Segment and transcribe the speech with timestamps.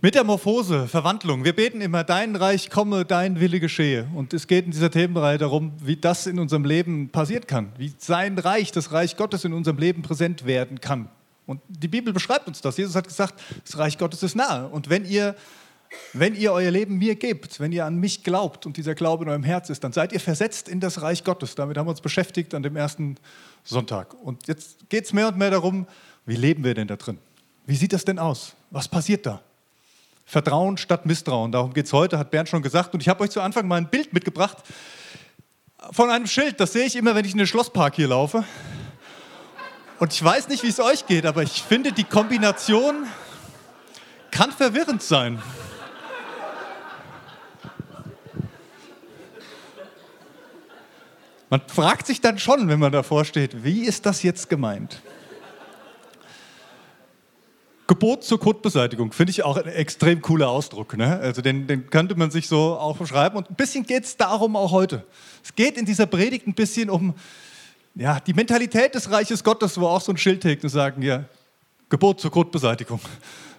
[0.00, 1.42] Metamorphose, Verwandlung.
[1.42, 4.06] Wir beten immer, dein Reich komme, dein Wille geschehe.
[4.14, 7.92] Und es geht in dieser Themenreihe darum, wie das in unserem Leben passieren kann, wie
[7.98, 11.08] sein Reich, das Reich Gottes in unserem Leben präsent werden kann.
[11.46, 12.76] Und die Bibel beschreibt uns das.
[12.76, 14.68] Jesus hat gesagt, das Reich Gottes ist nahe.
[14.68, 15.34] Und wenn ihr,
[16.12, 19.30] wenn ihr euer Leben mir gebt, wenn ihr an mich glaubt und dieser Glaube in
[19.30, 21.56] eurem Herz ist, dann seid ihr versetzt in das Reich Gottes.
[21.56, 23.16] Damit haben wir uns beschäftigt an dem ersten
[23.64, 24.14] Sonntag.
[24.22, 25.88] Und jetzt geht es mehr und mehr darum,
[26.24, 27.18] wie leben wir denn da drin?
[27.66, 28.54] Wie sieht das denn aus?
[28.70, 29.42] Was passiert da?
[30.28, 31.52] Vertrauen statt Misstrauen.
[31.52, 32.92] Darum geht es heute, hat Bernd schon gesagt.
[32.92, 34.58] Und ich habe euch zu Anfang mal ein Bild mitgebracht
[35.90, 36.60] von einem Schild.
[36.60, 38.44] Das sehe ich immer, wenn ich in den Schlosspark hier laufe.
[39.98, 43.06] Und ich weiß nicht, wie es euch geht, aber ich finde, die Kombination
[44.30, 45.42] kann verwirrend sein.
[51.48, 55.00] Man fragt sich dann schon, wenn man davor steht, wie ist das jetzt gemeint?
[57.88, 60.96] Gebot zur Kotbeseitigung finde ich auch ein extrem cooler Ausdruck.
[60.96, 61.18] Ne?
[61.20, 63.38] Also den, den, könnte man sich so auch beschreiben.
[63.38, 65.04] Und ein bisschen geht es darum auch heute.
[65.42, 67.14] Es geht in dieser Predigt ein bisschen um
[67.94, 71.24] ja, die Mentalität des Reiches Gottes, wo auch so ein Schild hängt und sagen, ja,
[71.88, 73.00] Gebot zur Kotbeseitigung.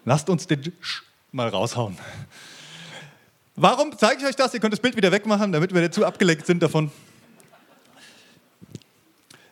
[0.06, 1.02] Lasst uns den Sch
[1.32, 1.98] mal raushauen.
[3.56, 4.54] Warum zeige ich euch das?
[4.54, 6.92] Ihr könnt das Bild wieder wegmachen, damit wir nicht zu abgelenkt sind davon.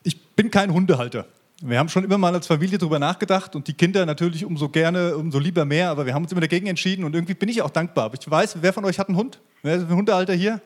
[0.04, 1.26] Ich bin kein Hundehalter.
[1.64, 5.18] Wir haben schon immer mal als Familie darüber nachgedacht und die Kinder natürlich umso gerne,
[5.18, 7.72] umso lieber mehr, aber wir haben uns immer dagegen entschieden und irgendwie bin ich auch
[7.72, 8.06] dankbar.
[8.06, 9.40] Aber ich weiß, wer von euch hat einen Hund?
[9.64, 10.62] Wer ist ein Hundehalter hier?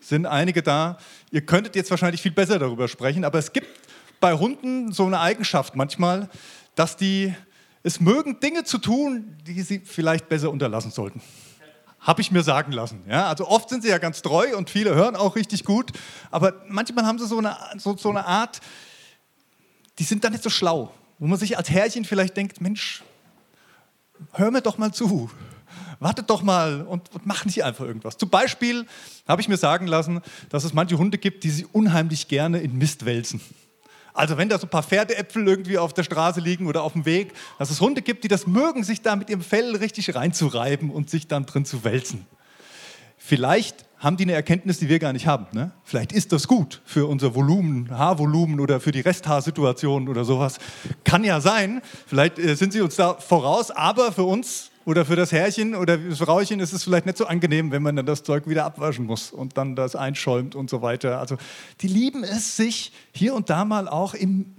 [0.00, 0.98] Sind einige da.
[1.30, 3.68] Ihr könntet jetzt wahrscheinlich viel besser darüber sprechen, aber es gibt
[4.20, 6.28] bei Hunden so eine Eigenschaft manchmal,
[6.74, 7.34] dass die
[7.82, 11.22] es mögen, Dinge zu tun, die sie vielleicht besser unterlassen sollten.
[12.00, 13.00] Habe ich mir sagen lassen.
[13.08, 15.92] Ja, also oft sind sie ja ganz treu und viele hören auch richtig gut,
[16.30, 18.60] aber manchmal haben sie so eine, so, so eine Art,
[19.98, 20.92] die sind dann nicht so schlau.
[21.18, 23.02] Wo man sich als Herrchen vielleicht denkt, Mensch,
[24.32, 25.30] hör mir doch mal zu.
[26.00, 28.16] Wartet doch mal und, und mach nicht einfach irgendwas.
[28.16, 28.86] Zum Beispiel
[29.26, 32.76] habe ich mir sagen lassen, dass es manche Hunde gibt, die sich unheimlich gerne in
[32.76, 33.40] Mist wälzen.
[34.12, 37.04] Also wenn da so ein paar Pferdeäpfel irgendwie auf der Straße liegen oder auf dem
[37.04, 40.90] Weg, dass es Hunde gibt, die das mögen, sich da mit ihrem Fell richtig reinzureiben
[40.90, 42.24] und sich dann drin zu wälzen.
[43.18, 45.46] Vielleicht haben die eine Erkenntnis, die wir gar nicht haben.
[45.52, 45.72] Ne?
[45.82, 50.58] Vielleicht ist das gut für unser Volumen, Haarvolumen oder für die Resthaarsituation oder sowas.
[51.04, 51.80] Kann ja sein.
[52.06, 55.96] Vielleicht äh, sind sie uns da voraus, aber für uns oder für das Herrchen oder
[55.96, 59.06] das Frauchen ist es vielleicht nicht so angenehm, wenn man dann das Zeug wieder abwaschen
[59.06, 61.18] muss und dann das einschäumt und so weiter.
[61.18, 61.38] Also
[61.80, 64.54] die lieben es, sich hier und da mal auch in,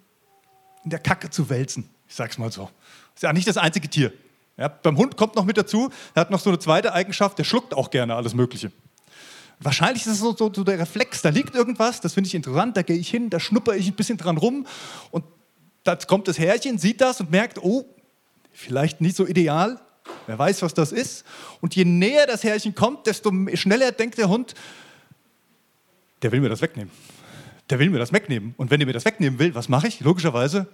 [0.83, 1.87] in der Kacke zu wälzen.
[2.07, 2.71] Ich sag's mal so.
[3.13, 4.11] Ist ja nicht das einzige Tier.
[4.57, 7.43] Ja, beim Hund kommt noch mit dazu, er hat noch so eine zweite Eigenschaft, der
[7.43, 8.71] schluckt auch gerne alles Mögliche.
[9.59, 12.75] Wahrscheinlich ist es so, so, so der Reflex, da liegt irgendwas, das finde ich interessant,
[12.75, 14.67] da gehe ich hin, da schnupper ich ein bisschen dran rum
[15.11, 15.23] und
[15.83, 17.85] da kommt das Härchen, sieht das und merkt, oh,
[18.51, 19.79] vielleicht nicht so ideal,
[20.27, 21.25] wer weiß, was das ist.
[21.61, 24.55] Und je näher das Härchen kommt, desto schneller denkt der Hund,
[26.21, 26.91] der will mir das wegnehmen.
[27.69, 28.53] Der will mir das wegnehmen.
[28.57, 29.99] Und wenn er mir das wegnehmen will, was mache ich?
[29.99, 30.67] Logischerweise,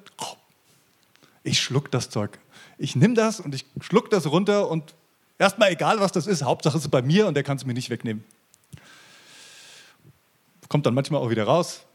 [1.43, 2.39] ich schluck das Zeug.
[2.77, 4.95] Ich nehme das und ich schluck das runter und
[5.37, 7.73] erstmal egal, was das ist, Hauptsache es ist bei mir und der kann es mir
[7.73, 8.23] nicht wegnehmen
[10.71, 11.85] kommt dann manchmal auch wieder raus.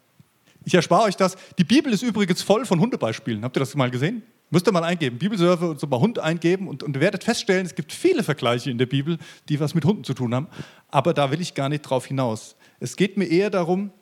[0.66, 1.36] Ich erspare euch das.
[1.56, 3.42] Die Bibel ist übrigens voll von Hundebeispielen.
[3.42, 4.22] Habt ihr das mal gesehen?
[4.50, 7.74] Müsst ihr mal eingeben, Bibelsurfe und so mal Hund eingeben und, und werdet feststellen, es
[7.74, 9.16] gibt viele Vergleiche in der Bibel,
[9.48, 10.48] die was mit Hunden zu tun haben.
[10.88, 12.54] Aber da will ich gar nicht drauf hinaus.
[12.78, 13.92] Es geht mir eher darum,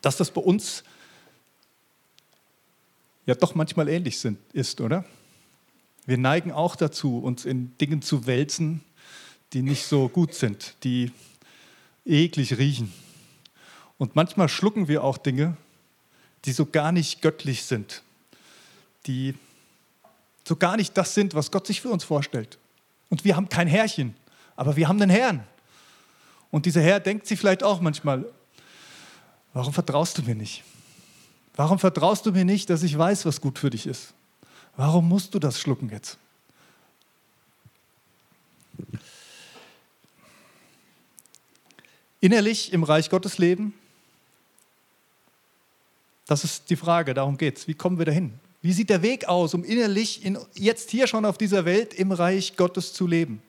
[0.00, 0.82] dass das bei uns
[3.24, 5.04] ja doch manchmal ähnlich sind, ist, oder?
[6.06, 8.82] Wir neigen auch dazu, uns in Dingen zu wälzen,
[9.52, 11.12] die nicht so gut sind, die
[12.04, 12.92] eklig riechen.
[14.02, 15.56] Und manchmal schlucken wir auch Dinge,
[16.44, 18.02] die so gar nicht göttlich sind,
[19.06, 19.36] die
[20.42, 22.58] so gar nicht das sind, was Gott sich für uns vorstellt.
[23.10, 24.16] Und wir haben kein Herrchen,
[24.56, 25.46] aber wir haben einen Herrn.
[26.50, 28.24] Und dieser Herr denkt sich vielleicht auch manchmal,
[29.52, 30.64] warum vertraust du mir nicht?
[31.54, 34.14] Warum vertraust du mir nicht, dass ich weiß, was gut für dich ist?
[34.76, 36.18] Warum musst du das schlucken jetzt?
[42.20, 43.74] Innerlich im Reich Gottes leben
[46.32, 47.68] das ist die Frage, darum geht es.
[47.68, 48.32] Wie kommen wir dahin?
[48.62, 52.10] Wie sieht der Weg aus, um innerlich in, jetzt hier schon auf dieser Welt im
[52.10, 53.42] Reich Gottes zu leben?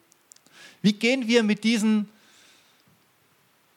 [0.82, 2.10] Wie gehen wir mit diesen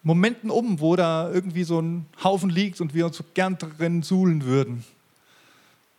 [0.02, 4.02] Momenten um, wo da irgendwie so ein Haufen liegt und wir uns so gern drin
[4.02, 4.84] suhlen würden?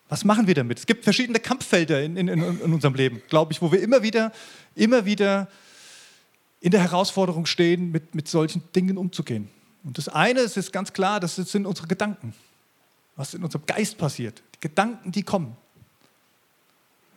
[0.10, 0.80] Was machen wir damit?
[0.80, 4.34] Es gibt verschiedene Kampffelder in, in, in unserem Leben, glaube ich, wo wir immer wieder,
[4.76, 5.48] immer wieder
[6.60, 9.48] in der Herausforderung stehen, mit, mit solchen Dingen umzugehen.
[9.86, 12.34] Und das eine ist, ist ganz klar, das sind unsere Gedanken
[13.18, 15.58] was in unserem Geist passiert, die Gedanken, die kommen.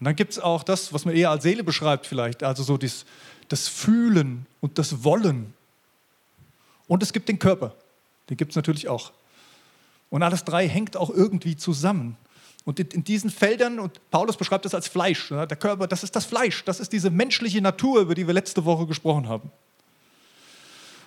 [0.00, 2.78] Und dann gibt es auch das, was man eher als Seele beschreibt vielleicht, also so
[2.78, 3.04] das,
[3.48, 5.52] das Fühlen und das Wollen.
[6.88, 7.74] Und es gibt den Körper,
[8.30, 9.12] den gibt es natürlich auch.
[10.08, 12.16] Und alles drei hängt auch irgendwie zusammen.
[12.64, 16.24] Und in, diesen Feldern, und Paulus beschreibt das als Fleisch, der Körper, das ist das
[16.24, 19.50] Fleisch, das ist diese menschliche Natur, über die wir letzte Woche gesprochen haben.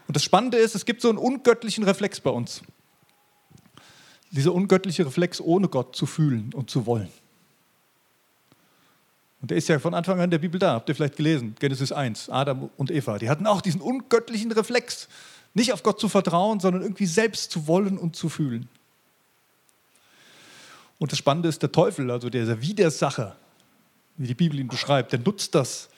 [0.08, 2.62] Und das Spannende ist, es gibt so einen ungöttlichen Reflex bei uns.
[4.34, 7.10] Dieser ungöttliche Reflex, ohne Gott zu fühlen und zu wollen.
[9.42, 11.56] Und der ist ja von Anfang an in der Bibel da, habt ihr vielleicht gelesen,
[11.60, 13.18] Genesis 1, Adam und Eva.
[13.18, 15.08] Die hatten auch diesen ungöttlichen Reflex,
[15.54, 18.70] nicht auf Gott zu vertrauen, sondern irgendwie selbst zu wollen und zu fühlen.
[20.98, 23.36] Und das Spannende ist, der Teufel, also der Widersacher,
[24.18, 25.90] wie die Bibel ihn beschreibt, der nutzt das.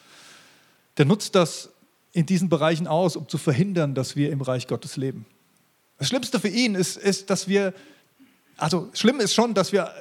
[0.97, 1.69] Der nutzt das
[2.13, 5.25] in diesen Bereichen aus, um zu verhindern, dass wir im Reich Gottes leben.
[5.99, 7.73] Das Schlimmste für ihn ist, ist dass wir,
[8.57, 9.93] also schlimm ist schon, dass wir,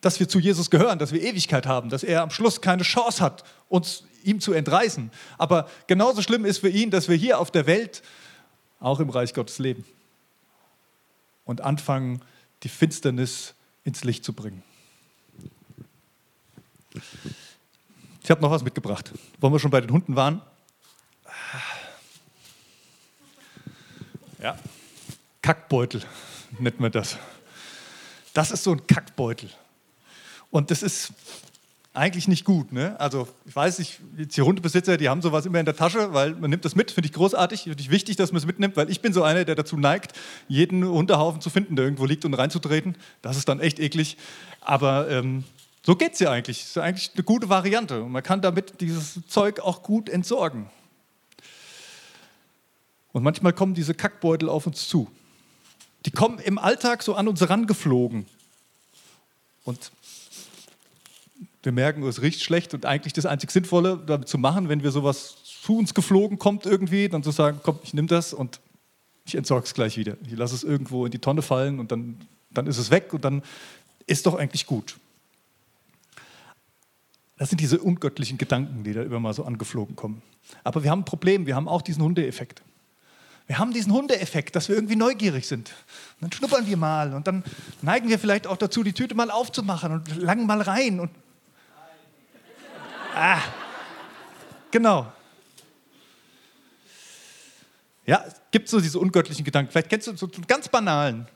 [0.00, 3.22] dass wir zu Jesus gehören, dass wir Ewigkeit haben, dass er am Schluss keine Chance
[3.22, 5.10] hat, uns ihm zu entreißen.
[5.38, 8.02] Aber genauso schlimm ist für ihn, dass wir hier auf der Welt
[8.80, 9.84] auch im Reich Gottes leben
[11.44, 12.22] und anfangen,
[12.62, 14.62] die Finsternis ins Licht zu bringen.
[18.22, 19.12] Ich habe noch was mitgebracht.
[19.40, 20.40] Wollen wir schon bei den Hunden waren?
[24.40, 24.58] Ja,
[25.42, 26.02] Kackbeutel
[26.58, 27.18] nennt man das.
[28.34, 29.48] Das ist so ein Kackbeutel.
[30.50, 31.12] Und das ist
[31.94, 32.72] eigentlich nicht gut.
[32.72, 32.98] Ne?
[33.00, 36.50] Also ich weiß nicht, die Hundebesitzer, die haben sowas immer in der Tasche, weil man
[36.50, 39.00] nimmt das mit, finde ich großartig, finde ich wichtig, dass man es mitnimmt, weil ich
[39.00, 40.12] bin so einer, der dazu neigt,
[40.48, 42.96] jeden Hundehaufen zu finden, der irgendwo liegt und reinzutreten.
[43.22, 44.16] Das ist dann echt eklig.
[44.60, 45.44] Aber ähm,
[45.86, 46.58] so geht es ja eigentlich.
[46.58, 48.02] Das ist eigentlich eine gute Variante.
[48.02, 50.68] Und man kann damit dieses Zeug auch gut entsorgen.
[53.12, 55.08] Und manchmal kommen diese Kackbeutel auf uns zu.
[56.06, 58.26] Die kommen im Alltag so an uns rangeflogen.
[59.64, 59.90] Und
[61.62, 64.90] wir merken, es riecht schlecht und eigentlich das einzig Sinnvolle damit zu machen, wenn wir
[64.90, 68.60] sowas zu uns geflogen kommt irgendwie, dann zu sagen, komm, ich nehme das und
[69.24, 70.18] ich entsorge es gleich wieder.
[70.26, 73.24] Ich lasse es irgendwo in die Tonne fallen und dann, dann ist es weg und
[73.24, 73.42] dann
[74.06, 74.96] ist doch eigentlich gut.
[77.38, 80.22] Das sind diese ungöttlichen Gedanken, die da immer mal so angeflogen kommen.
[80.62, 82.62] Aber wir haben ein Problem, wir haben auch diesen Hundeeffekt.
[83.46, 85.70] Wir haben diesen Hundeeffekt, dass wir irgendwie neugierig sind.
[86.14, 87.44] Und dann schnuppern wir mal und dann
[87.82, 90.98] neigen wir vielleicht auch dazu, die Tüte mal aufzumachen und langen mal rein.
[90.98, 91.10] Und
[93.14, 93.40] ah,
[94.70, 95.12] genau.
[98.06, 99.70] Ja, es gibt so diese ungöttlichen Gedanken.
[99.72, 101.26] Vielleicht kennst du so einen ganz banalen.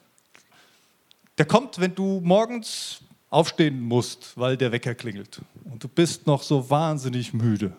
[1.37, 3.01] Der kommt, wenn du morgens
[3.31, 5.41] aufstehen musst, weil der Wecker klingelt.
[5.65, 7.73] Und du bist noch so wahnsinnig müde.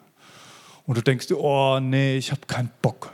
[0.85, 3.13] Und du denkst dir, oh nee, ich habe keinen Bock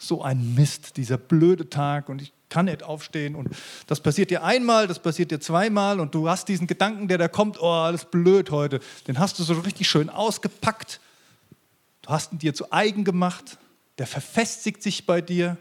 [0.00, 3.48] so ein Mist, dieser blöde Tag und ich kann nicht aufstehen und
[3.86, 7.28] das passiert dir einmal, das passiert dir zweimal und du hast diesen Gedanken, der da
[7.28, 11.00] kommt, oh, alles blöd heute, den hast du so richtig schön ausgepackt,
[12.02, 13.58] du hast ihn dir zu eigen gemacht,
[13.98, 15.58] der verfestigt sich bei dir,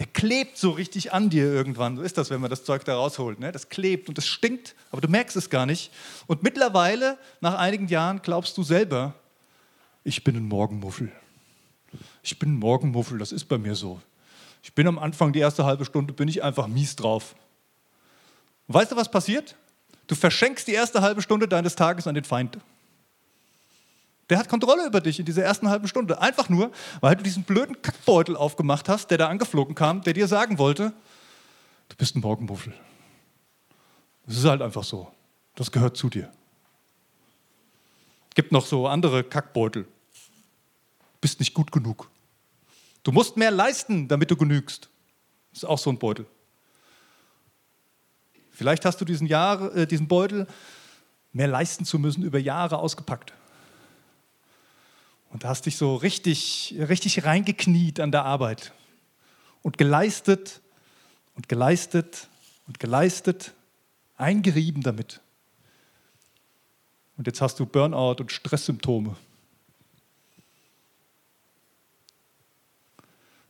[0.00, 1.96] der klebt so richtig an dir irgendwann.
[1.96, 3.40] So ist das, wenn man das Zeug da rausholt.
[3.40, 3.50] Ne?
[3.50, 5.90] Das klebt und das stinkt, aber du merkst es gar nicht.
[6.26, 9.14] Und mittlerweile, nach einigen Jahren, glaubst du selber,
[10.04, 11.10] ich bin ein Morgenmuffel
[12.22, 14.00] ich bin ein Morgenmuffel, das ist bei mir so.
[14.62, 17.34] Ich bin am Anfang, die erste halbe Stunde, bin ich einfach mies drauf.
[18.66, 19.54] Und weißt du, was passiert?
[20.06, 22.58] Du verschenkst die erste halbe Stunde deines Tages an den Feind.
[24.28, 26.20] Der hat Kontrolle über dich in dieser ersten halben Stunde.
[26.20, 30.26] Einfach nur, weil du diesen blöden Kackbeutel aufgemacht hast, der da angeflogen kam, der dir
[30.26, 30.92] sagen wollte,
[31.88, 32.74] du bist ein Morgenmuffel.
[34.26, 35.12] Das ist halt einfach so.
[35.54, 36.30] Das gehört zu dir.
[38.30, 39.86] Es gibt noch so andere Kackbeutel.
[41.20, 42.10] Bist nicht gut genug.
[43.02, 44.88] Du musst mehr leisten, damit du genügst.
[45.52, 46.26] Das ist auch so ein Beutel.
[48.50, 50.46] Vielleicht hast du diesen, Jahr, äh, diesen Beutel,
[51.32, 53.34] mehr leisten zu müssen, über Jahre ausgepackt.
[55.30, 58.72] Und da hast dich so richtig, richtig reingekniet an der Arbeit
[59.62, 60.62] und geleistet
[61.34, 62.28] und geleistet
[62.66, 63.52] und geleistet,
[64.16, 65.20] eingerieben damit.
[67.16, 69.16] Und jetzt hast du Burnout und Stresssymptome.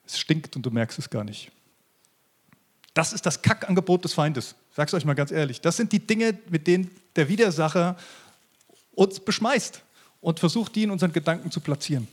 [0.07, 1.51] Es stinkt und du merkst es gar nicht.
[2.95, 4.55] Das ist das Kackangebot des Feindes.
[4.75, 5.61] Sag's euch mal ganz ehrlich.
[5.61, 7.97] Das sind die Dinge, mit denen der Widersacher
[8.95, 9.83] uns beschmeißt
[10.21, 12.09] und versucht, die in unseren Gedanken zu platzieren.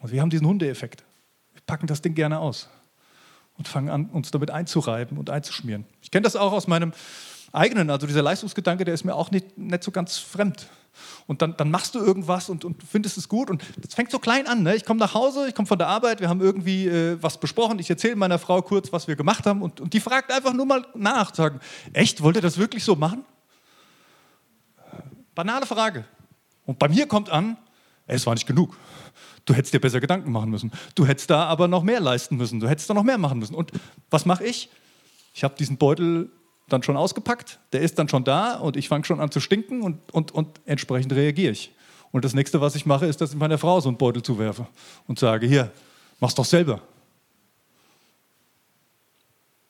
[0.00, 1.04] Und wir haben diesen Hundeeffekt.
[1.54, 2.68] Wir packen das Ding gerne aus
[3.56, 5.86] und fangen an, uns damit einzureiben und einzuschmieren.
[6.02, 6.92] Ich kenne das auch aus meinem
[7.52, 10.66] eigenen, also dieser Leistungsgedanke, der ist mir auch nicht, nicht so ganz fremd.
[11.26, 13.50] Und dann, dann machst du irgendwas und, und findest es gut.
[13.50, 14.62] Und das fängt so klein an.
[14.62, 14.76] Ne?
[14.76, 17.78] Ich komme nach Hause, ich komme von der Arbeit, wir haben irgendwie äh, was besprochen.
[17.78, 19.62] Ich erzähle meiner Frau kurz, was wir gemacht haben.
[19.62, 21.60] Und, und die fragt einfach nur mal nach, sagen,
[21.92, 23.24] echt, wollt ihr das wirklich so machen?
[25.34, 26.04] Banale Frage.
[26.66, 27.56] Und bei mir kommt an,
[28.06, 28.76] es war nicht genug.
[29.44, 30.70] Du hättest dir besser Gedanken machen müssen.
[30.94, 32.60] Du hättest da aber noch mehr leisten müssen.
[32.60, 33.54] Du hättest da noch mehr machen müssen.
[33.54, 33.72] Und
[34.10, 34.68] was mache ich?
[35.34, 36.30] Ich habe diesen Beutel
[36.72, 39.82] dann schon ausgepackt, der ist dann schon da und ich fange schon an zu stinken
[39.82, 41.72] und, und, und entsprechend reagiere ich.
[42.10, 44.66] Und das nächste, was ich mache, ist, dass ich meiner Frau so einen Beutel zuwerfe
[45.06, 45.72] und sage, hier,
[46.20, 46.82] mach's doch selber.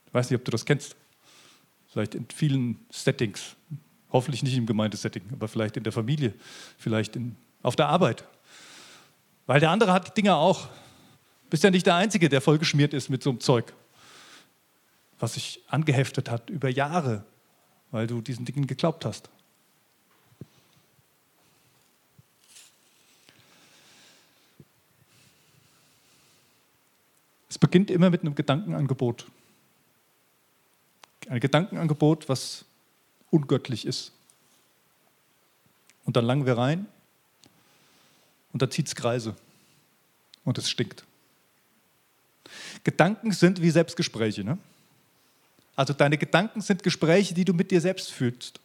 [0.06, 0.96] Ich weiß nicht, ob du das kennst.
[1.92, 3.56] Vielleicht in vielen Settings.
[4.12, 6.34] Hoffentlich nicht im Gemeindesetting, aber vielleicht in der Familie,
[6.76, 8.24] vielleicht in, auf der Arbeit.
[9.46, 10.66] Weil der andere hat die Dinger auch.
[10.66, 13.72] Du bist ja nicht der Einzige, der vollgeschmiert ist mit so einem Zeug,
[15.22, 17.24] was sich angeheftet hat über Jahre,
[17.92, 19.30] weil du diesen Dingen geglaubt hast.
[27.48, 29.26] Es beginnt immer mit einem Gedankenangebot.
[31.28, 32.64] Ein Gedankenangebot, was
[33.30, 34.10] ungöttlich ist.
[36.04, 36.86] Und dann langen wir rein
[38.52, 39.36] und da zieht es Kreise
[40.44, 41.04] und es stinkt.
[42.82, 44.42] Gedanken sind wie Selbstgespräche.
[44.42, 44.58] Ne?
[45.76, 48.60] Also deine Gedanken sind Gespräche, die du mit dir selbst fühlst.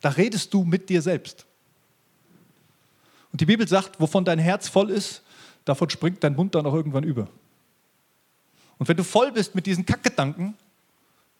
[0.00, 1.44] Da redest du mit dir selbst.
[3.32, 5.22] Und die Bibel sagt, wovon dein Herz voll ist,
[5.64, 7.28] davon springt dein Mund dann auch irgendwann über.
[8.78, 10.54] Und wenn du voll bist mit diesen Kackgedanken,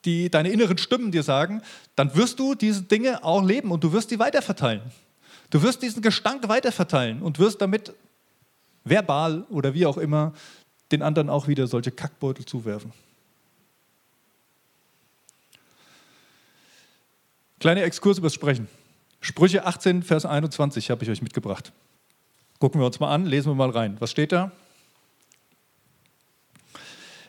[0.05, 1.63] die deine inneren Stimmen dir sagen,
[1.97, 4.83] dann wirst du diese Dinge auch leben und du wirst die weiterverteilen.
[5.51, 7.95] Du wirst diesen Gestank weiterverteilen und wirst damit
[8.85, 10.35] verbal oder wie auch immer
[10.93, 12.93] den anderen auch wieder solche Kackbeutel zuwerfen.
[17.61, 18.69] Kleiner Exkurs übers Sprechen.
[19.21, 21.73] Sprüche 18, Vers 21 habe ich euch mitgebracht.
[22.61, 23.97] Gucken wir uns mal an, lesen wir mal rein.
[23.99, 24.53] Was steht da?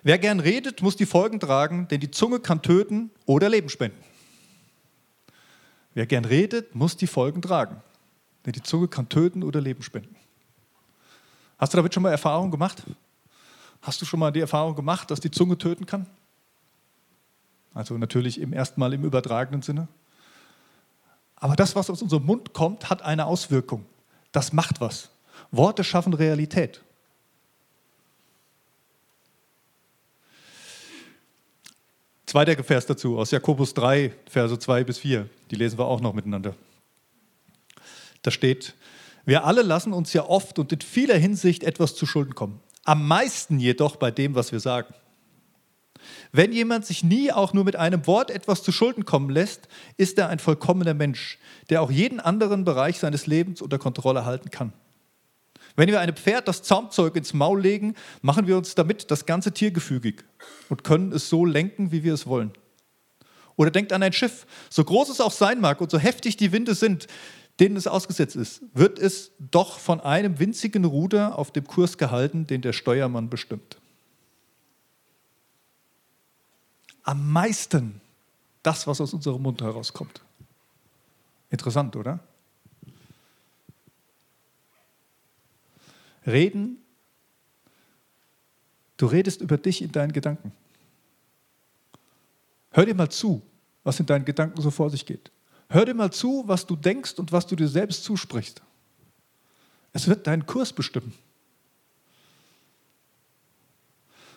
[0.04, 3.98] Wer gern redet, muss die Folgen tragen, denn die Zunge kann töten oder Leben spenden.
[5.96, 7.82] Wer gern redet, muss die Folgen tragen.
[8.46, 10.16] Denn die Zunge kann töten oder Leben spenden.
[11.58, 12.84] Hast du damit schon mal Erfahrung gemacht?
[13.82, 16.06] Hast du schon mal die Erfahrung gemacht, dass die Zunge töten kann?
[17.74, 19.88] Also natürlich im ersten Mal im übertragenen Sinne.
[21.40, 23.86] Aber das, was aus unserem Mund kommt, hat eine Auswirkung.
[24.32, 25.10] Das macht was.
[25.52, 26.82] Worte schaffen Realität.
[32.26, 35.28] Zweiter Vers dazu aus Jakobus 3, Verse 2 bis 4.
[35.50, 36.54] Die lesen wir auch noch miteinander.
[38.22, 38.76] Da steht,
[39.26, 42.60] wir alle lassen uns ja oft und in vieler Hinsicht etwas zu Schulden kommen.
[42.84, 44.94] Am meisten jedoch bei dem, was wir sagen.
[46.32, 50.18] Wenn jemand sich nie auch nur mit einem Wort etwas zu Schulden kommen lässt, ist
[50.18, 51.40] er ein vollkommener Mensch,
[51.70, 54.74] der auch jeden anderen Bereich seines Lebens unter Kontrolle halten kann.
[55.76, 59.54] Wenn wir einem Pferd das Zaumzeug ins Maul legen, machen wir uns damit das ganze
[59.54, 60.26] Tier gefügig
[60.68, 62.52] und können es so lenken, wie wir es wollen.
[63.56, 66.52] Oder denkt an ein Schiff, so groß es auch sein mag und so heftig die
[66.52, 67.08] Winde sind,
[67.60, 72.48] denen es ausgesetzt ist, wird es doch von einem winzigen Ruder auf dem Kurs gehalten,
[72.48, 73.79] den der Steuermann bestimmt.
[77.04, 78.02] Am meisten
[78.64, 80.22] das, was aus unserem Mund herauskommt.
[81.50, 82.20] Interessant, oder?
[86.26, 86.78] Reden,
[88.98, 90.52] du redest über dich in deinen Gedanken.
[92.72, 93.42] Hör dir mal zu,
[93.84, 95.32] was in deinen Gedanken so vor sich geht.
[95.70, 98.62] Hör dir mal zu, was du denkst und was du dir selbst zusprichst.
[99.94, 101.14] Es wird deinen Kurs bestimmen.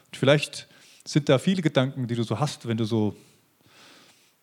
[0.07, 0.69] Und vielleicht
[1.05, 3.17] sind da viele Gedanken, die du so hast, wenn du so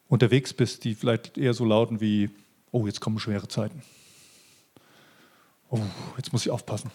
[0.07, 2.29] unterwegs bist, die vielleicht eher so lauten wie,
[2.71, 3.81] oh, jetzt kommen schwere Zeiten.
[5.69, 5.79] Oh,
[6.17, 6.91] jetzt muss ich aufpassen.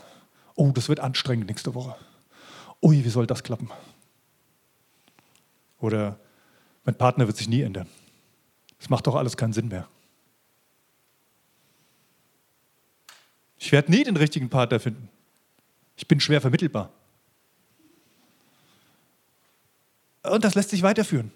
[0.57, 1.97] Oh, das wird anstrengend nächste Woche.
[2.83, 3.71] Ui, wie soll das klappen?
[5.79, 6.19] Oder
[6.85, 7.89] mein Partner wird sich nie ändern.
[8.79, 9.89] Es macht doch alles keinen Sinn mehr.
[13.59, 15.09] Ich werde nie den richtigen Partner finden.
[15.97, 16.91] Ich bin schwer vermittelbar.
[20.25, 21.31] Und das lässt sich weiterführen.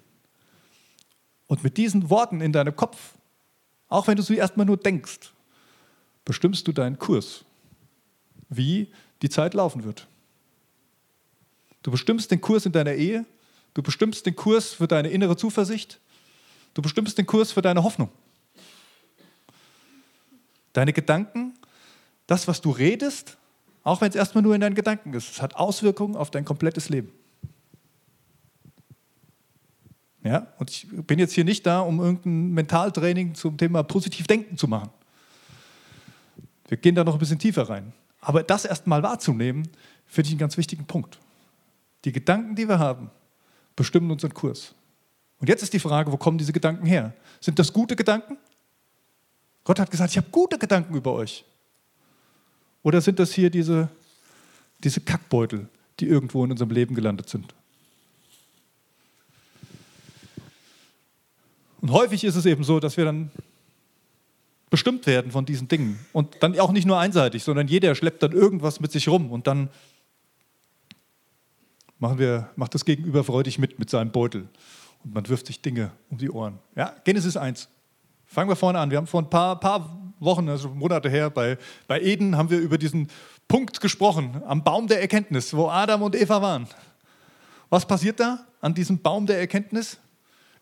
[1.46, 3.14] Und mit diesen Worten in deinem Kopf,
[3.88, 5.32] auch wenn du sie erstmal nur denkst,
[6.24, 7.44] bestimmst du deinen Kurs,
[8.48, 8.92] wie
[9.22, 10.06] die Zeit laufen wird.
[11.82, 13.24] Du bestimmst den Kurs in deiner Ehe,
[13.74, 16.00] du bestimmst den Kurs für deine innere Zuversicht,
[16.78, 18.08] Du bestimmst den Kurs für deine Hoffnung.
[20.72, 21.54] Deine Gedanken,
[22.28, 23.36] das, was du redest,
[23.82, 26.88] auch wenn es erstmal nur in deinen Gedanken ist, es hat Auswirkungen auf dein komplettes
[26.88, 27.10] Leben.
[30.24, 34.56] Ja, und ich bin jetzt hier nicht da, um irgendein Mentaltraining zum Thema positiv denken
[34.56, 34.90] zu machen.
[36.66, 37.92] Wir gehen da noch ein bisschen tiefer rein.
[38.20, 39.68] Aber das erstmal wahrzunehmen,
[40.06, 41.18] finde ich einen ganz wichtigen Punkt.
[42.04, 43.10] Die Gedanken, die wir haben,
[43.76, 44.74] bestimmen unseren Kurs.
[45.40, 47.14] Und jetzt ist die Frage, wo kommen diese Gedanken her?
[47.40, 48.36] Sind das gute Gedanken?
[49.62, 51.44] Gott hat gesagt, ich habe gute Gedanken über euch.
[52.82, 53.88] Oder sind das hier diese,
[54.82, 55.68] diese Kackbeutel,
[56.00, 57.54] die irgendwo in unserem Leben gelandet sind?
[61.80, 63.30] Und häufig ist es eben so, dass wir dann
[64.70, 65.98] bestimmt werden von diesen Dingen.
[66.12, 69.46] Und dann auch nicht nur einseitig, sondern jeder schleppt dann irgendwas mit sich rum und
[69.46, 69.70] dann
[71.98, 74.48] machen wir, macht das Gegenüber freudig mit mit seinem Beutel.
[75.04, 76.58] Und man wirft sich Dinge um die Ohren.
[76.76, 77.68] Ja, Genesis 1.
[78.26, 78.90] Fangen wir vorne an.
[78.90, 81.56] Wir haben vor ein paar, paar Wochen, also Monate her, bei,
[81.86, 83.08] bei Eden haben wir über diesen
[83.46, 86.68] Punkt gesprochen, am Baum der Erkenntnis, wo Adam und Eva waren.
[87.70, 89.98] Was passiert da an diesem Baum der Erkenntnis?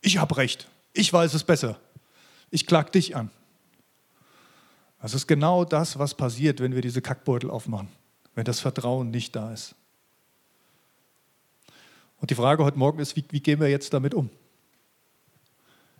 [0.00, 0.68] Ich habe recht.
[0.96, 1.78] Ich weiß es besser.
[2.50, 3.30] Ich klag dich an.
[5.02, 7.88] Das ist genau das, was passiert, wenn wir diese Kackbeutel aufmachen,
[8.34, 9.74] wenn das Vertrauen nicht da ist.
[12.18, 14.30] Und die Frage heute Morgen ist, wie, wie gehen wir jetzt damit um?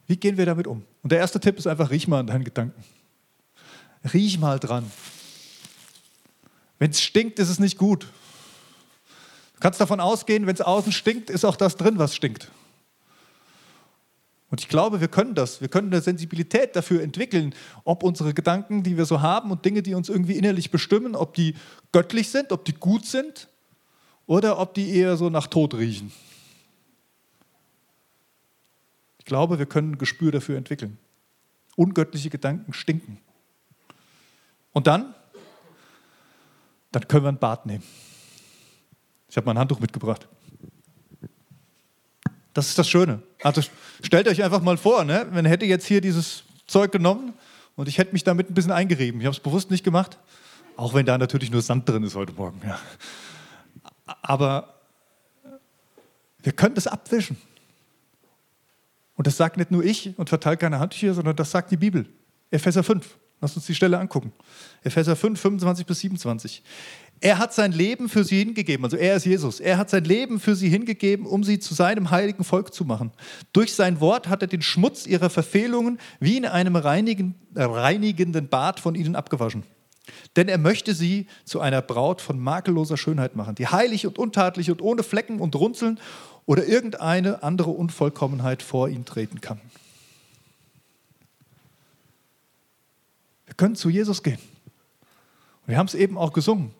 [0.06, 0.82] Wie gehen wir damit um?
[1.02, 2.82] Und der erste Tipp ist einfach, riech mal an deinen Gedanken.
[4.14, 4.90] Riech mal dran.
[6.78, 8.04] Wenn es stinkt, ist es nicht gut.
[9.54, 12.50] Du kannst davon ausgehen, wenn es außen stinkt, ist auch das drin, was stinkt.
[14.48, 15.60] Und ich glaube, wir können das.
[15.60, 19.82] Wir können eine Sensibilität dafür entwickeln, ob unsere Gedanken, die wir so haben und Dinge,
[19.82, 21.56] die uns irgendwie innerlich bestimmen, ob die
[21.92, 23.48] göttlich sind, ob die gut sind
[24.26, 26.12] oder ob die eher so nach Tod riechen.
[29.18, 30.98] Ich glaube, wir können ein Gespür dafür entwickeln.
[31.74, 33.18] Ungöttliche Gedanken stinken.
[34.72, 35.14] Und dann,
[36.92, 37.82] dann können wir ein Bad nehmen.
[39.28, 40.28] Ich habe mein Handtuch mitgebracht.
[42.56, 43.22] Das ist das Schöne.
[43.42, 43.60] Also
[44.02, 45.28] stellt euch einfach mal vor, ne?
[45.30, 47.34] man hätte jetzt hier dieses Zeug genommen
[47.74, 49.20] und ich hätte mich damit ein bisschen eingerieben.
[49.20, 50.18] Ich habe es bewusst nicht gemacht,
[50.74, 52.62] auch wenn da natürlich nur Sand drin ist heute Morgen.
[52.66, 52.78] Ja.
[54.22, 54.80] Aber
[56.42, 57.36] wir können das abwischen.
[59.16, 62.06] Und das sagt nicht nur ich und verteilt keine Handtücher, sondern das sagt die Bibel.
[62.50, 63.18] Epheser 5.
[63.42, 64.32] Lass uns die Stelle angucken.
[64.82, 66.62] Epheser 5, 25 bis 27.
[67.20, 69.58] Er hat sein Leben für sie hingegeben, also er ist Jesus.
[69.58, 73.10] Er hat sein Leben für sie hingegeben, um sie zu seinem heiligen Volk zu machen.
[73.54, 78.94] Durch sein Wort hat er den Schmutz ihrer Verfehlungen wie in einem reinigenden Bad von
[78.94, 79.62] ihnen abgewaschen.
[80.36, 84.70] Denn er möchte sie zu einer Braut von makelloser Schönheit machen, die heilig und untadelig
[84.70, 85.98] und ohne Flecken und Runzeln
[86.44, 89.60] oder irgendeine andere Unvollkommenheit vor ihn treten kann.
[93.46, 94.38] Wir können zu Jesus gehen.
[95.66, 96.72] wir haben es eben auch gesungen.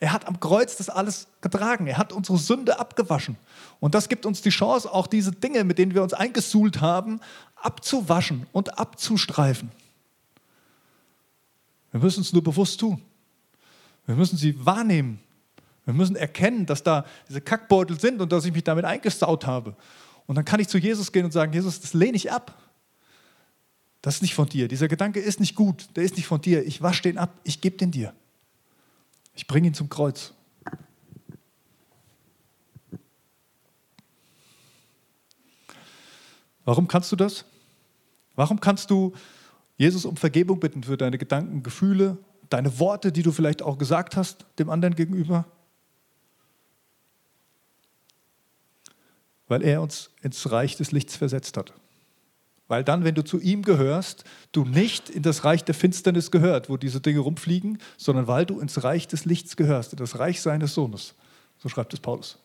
[0.00, 1.86] Er hat am Kreuz das alles getragen.
[1.86, 3.36] Er hat unsere Sünde abgewaschen.
[3.80, 7.20] Und das gibt uns die Chance, auch diese Dinge, mit denen wir uns eingesuhlt haben,
[7.56, 9.70] abzuwaschen und abzustreifen.
[11.92, 13.00] Wir müssen es nur bewusst tun.
[14.06, 15.20] Wir müssen sie wahrnehmen.
[15.84, 19.76] Wir müssen erkennen, dass da diese Kackbeutel sind und dass ich mich damit eingesaut habe.
[20.26, 22.58] Und dann kann ich zu Jesus gehen und sagen, Jesus, das lehne ich ab.
[24.02, 24.68] Das ist nicht von dir.
[24.68, 25.88] Dieser Gedanke ist nicht gut.
[25.96, 26.66] Der ist nicht von dir.
[26.66, 27.38] Ich wasche den ab.
[27.44, 28.12] Ich gebe den dir.
[29.34, 30.32] Ich bringe ihn zum Kreuz.
[36.64, 37.44] Warum kannst du das?
[38.36, 39.12] Warum kannst du
[39.76, 42.18] Jesus um Vergebung bitten für deine Gedanken, Gefühle,
[42.48, 45.44] deine Worte, die du vielleicht auch gesagt hast dem anderen gegenüber?
[49.46, 51.74] Weil er uns ins Reich des Lichts versetzt hat.
[52.66, 56.70] Weil dann, wenn du zu ihm gehörst, du nicht in das Reich der Finsternis gehört,
[56.70, 60.40] wo diese Dinge rumfliegen, sondern weil du ins Reich des Lichts gehörst, in das Reich
[60.40, 61.14] seines Sohnes.
[61.58, 62.38] So schreibt es Paulus.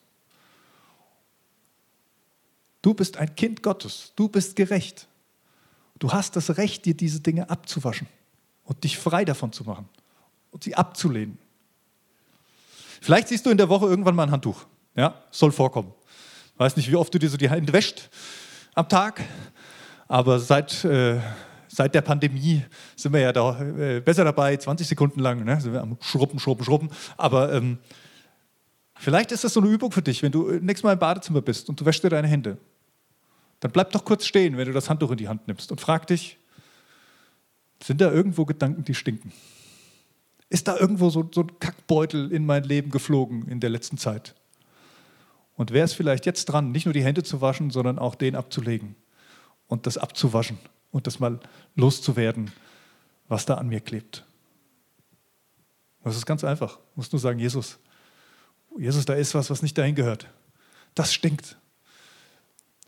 [2.82, 5.08] Du bist ein Kind Gottes, du bist gerecht.
[6.00, 8.08] Du hast das Recht, dir diese Dinge abzuwaschen
[8.64, 9.90] und dich frei davon zu machen
[10.52, 11.38] und sie abzulehnen.
[13.02, 14.66] Vielleicht siehst du in der Woche irgendwann mal ein Handtuch.
[14.96, 15.94] Ja, soll vorkommen.
[16.58, 18.10] Weiß nicht, wie oft du dir so die Hände wäscht
[18.76, 19.22] am Tag.
[20.10, 21.22] Aber seit, äh,
[21.68, 25.62] seit der Pandemie sind wir ja da äh, besser dabei, 20 Sekunden lang, ne?
[25.62, 26.90] sind wir am Schrubben, Schrubben, Schrubben.
[27.16, 27.78] Aber ähm,
[28.98, 31.42] vielleicht ist das so eine Übung für dich, wenn du äh, nächstes Mal im Badezimmer
[31.42, 32.58] bist und du wäschst dir deine Hände.
[33.60, 36.08] Dann bleib doch kurz stehen, wenn du das Handtuch in die Hand nimmst und frag
[36.08, 36.40] dich,
[37.84, 39.32] sind da irgendwo Gedanken, die stinken?
[40.50, 44.34] Ist da irgendwo so, so ein Kackbeutel in mein Leben geflogen in der letzten Zeit?
[45.56, 48.36] Und wäre es vielleicht jetzt dran, nicht nur die Hände zu waschen, sondern auch den
[48.36, 48.96] abzulegen?
[49.70, 50.60] Und das abzuwaschen
[50.92, 51.40] und das mal
[51.76, 52.52] loszuwerden,
[53.30, 54.26] was da an mir klebt.
[56.04, 56.76] Das ist ganz einfach.
[56.78, 57.78] Du musst nur sagen, Jesus,
[58.78, 60.28] Jesus, da ist was, was nicht dahin gehört.
[60.96, 61.58] Das stinkt.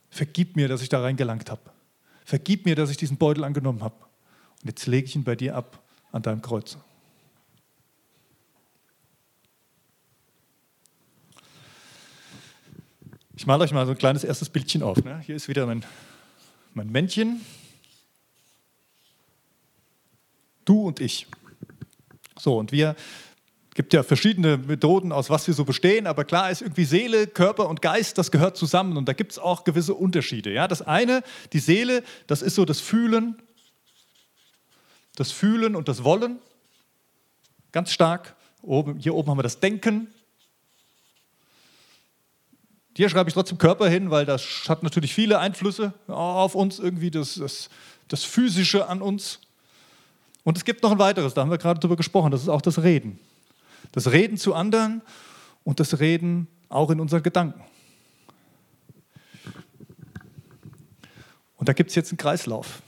[0.10, 1.62] Vergib mir, dass ich da reingelangt habe.
[2.26, 3.96] Vergib mir, dass ich diesen Beutel angenommen habe.
[4.62, 6.78] Und jetzt lege ich ihn bei dir ab an deinem Kreuz.
[13.36, 15.04] Ich male euch mal so ein kleines erstes Bildchen auf.
[15.04, 15.20] Ne?
[15.20, 15.84] Hier ist wieder mein
[16.76, 17.42] mein Männchen.
[20.80, 21.28] und ich.
[22.40, 22.96] So, und wir
[23.74, 27.70] gibt ja verschiedene Methoden, aus was wir so bestehen, aber klar ist irgendwie Seele, Körper
[27.70, 30.52] und Geist, das gehört zusammen und da gibt es auch gewisse Unterschiede.
[30.52, 30.68] Ja?
[30.68, 33.42] Das eine, die Seele, das ist so das Fühlen,
[35.16, 36.40] das Fühlen und das Wollen,
[37.72, 38.36] ganz stark.
[38.62, 40.08] Oben, hier oben haben wir das Denken.
[42.96, 47.10] Hier schreibe ich trotzdem Körper hin, weil das hat natürlich viele Einflüsse auf uns, irgendwie
[47.10, 47.70] das, das,
[48.08, 49.40] das Physische an uns.
[50.44, 52.62] Und es gibt noch ein weiteres, da haben wir gerade drüber gesprochen, das ist auch
[52.62, 53.20] das Reden.
[53.92, 55.02] Das Reden zu anderen
[55.64, 57.64] und das Reden auch in unseren Gedanken.
[61.58, 62.82] Und da gibt es jetzt einen Kreislauf.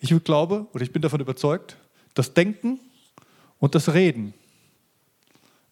[0.00, 1.76] Ich glaube oder ich bin davon überzeugt,
[2.14, 2.78] das Denken
[3.58, 4.32] und das Reden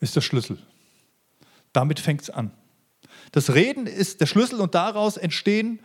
[0.01, 0.59] ist der Schlüssel.
[1.73, 2.51] Damit fängt es an.
[3.31, 5.79] Das Reden ist der Schlüssel und daraus entstehen,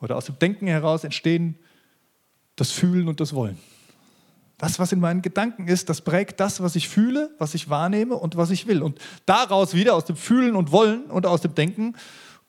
[0.00, 1.58] oder aus dem Denken heraus entstehen
[2.56, 3.58] das Fühlen und das Wollen.
[4.58, 8.14] Das, was in meinen Gedanken ist, das prägt das, was ich fühle, was ich wahrnehme
[8.14, 8.82] und was ich will.
[8.82, 11.94] Und daraus wieder, aus dem Fühlen und Wollen und aus dem Denken,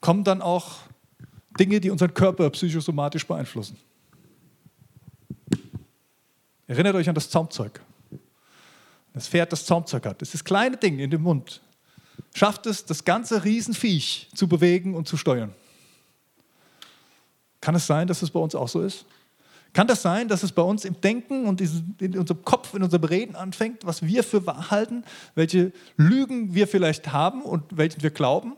[0.00, 0.76] kommen dann auch
[1.58, 3.76] Dinge, die unseren Körper psychosomatisch beeinflussen.
[6.66, 7.80] Erinnert euch an das Zaumzeug.
[9.12, 10.22] Das Pferd, das Zaumzeug hat.
[10.22, 11.60] Das ist das kleine Ding in dem Mund.
[12.34, 15.54] Schafft es, das ganze Riesenviech zu bewegen und zu steuern.
[17.60, 19.04] Kann es sein, dass es bei uns auch so ist?
[19.72, 23.04] Kann das sein, dass es bei uns im Denken und in unserem Kopf, in unserem
[23.04, 25.04] Reden anfängt, was wir für wahr halten,
[25.34, 28.56] welche Lügen wir vielleicht haben und welchen wir glauben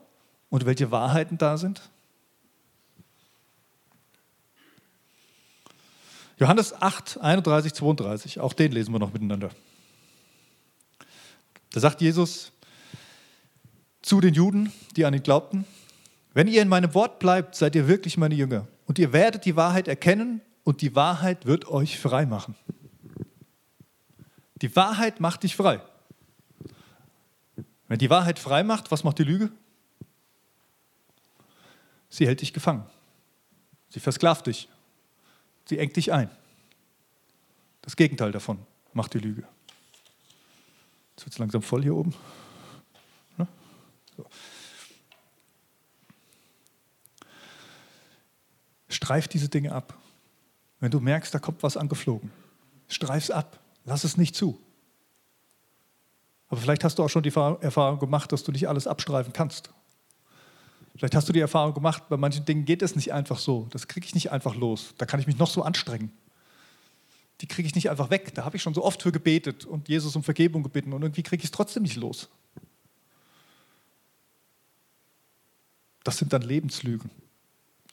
[0.51, 1.91] und welche Wahrheiten da sind?
[6.39, 9.51] Johannes 8, 31, 32, auch den lesen wir noch miteinander.
[11.73, 12.53] Da sagt Jesus
[14.03, 15.65] zu den Juden, die an ihn glaubten,
[16.33, 19.57] wenn ihr in meinem Wort bleibt, seid ihr wirklich meine Jünger und ihr werdet die
[19.57, 22.55] Wahrheit erkennen und die Wahrheit wird euch frei machen.
[24.63, 25.81] Die Wahrheit macht dich frei.
[27.89, 29.51] Wenn die Wahrheit frei macht, was macht die Lüge?
[32.09, 32.85] Sie hält dich gefangen.
[33.89, 34.69] Sie versklavt dich.
[35.65, 36.31] Sie engt dich ein.
[37.83, 38.59] Das Gegenteil davon
[38.93, 39.43] macht die Lüge.
[41.17, 42.15] Jetzt wird es langsam voll hier oben.
[48.89, 49.97] Streif diese Dinge ab.
[50.81, 52.31] Wenn du merkst, da kommt was angeflogen,
[52.89, 54.59] streif es ab, lass es nicht zu.
[56.49, 59.71] Aber vielleicht hast du auch schon die Erfahrung gemacht, dass du nicht alles abstreifen kannst.
[60.97, 63.69] Vielleicht hast du die Erfahrung gemacht, bei manchen Dingen geht es nicht einfach so.
[63.71, 64.95] Das kriege ich nicht einfach los.
[64.99, 66.11] Da kann ich mich noch so anstrengen.
[67.41, 68.35] Die kriege ich nicht einfach weg.
[68.35, 71.23] Da habe ich schon so oft für gebetet und Jesus um Vergebung gebeten und irgendwie
[71.23, 72.29] kriege ich es trotzdem nicht los.
[76.11, 77.11] Das sind dann Lebenslügen.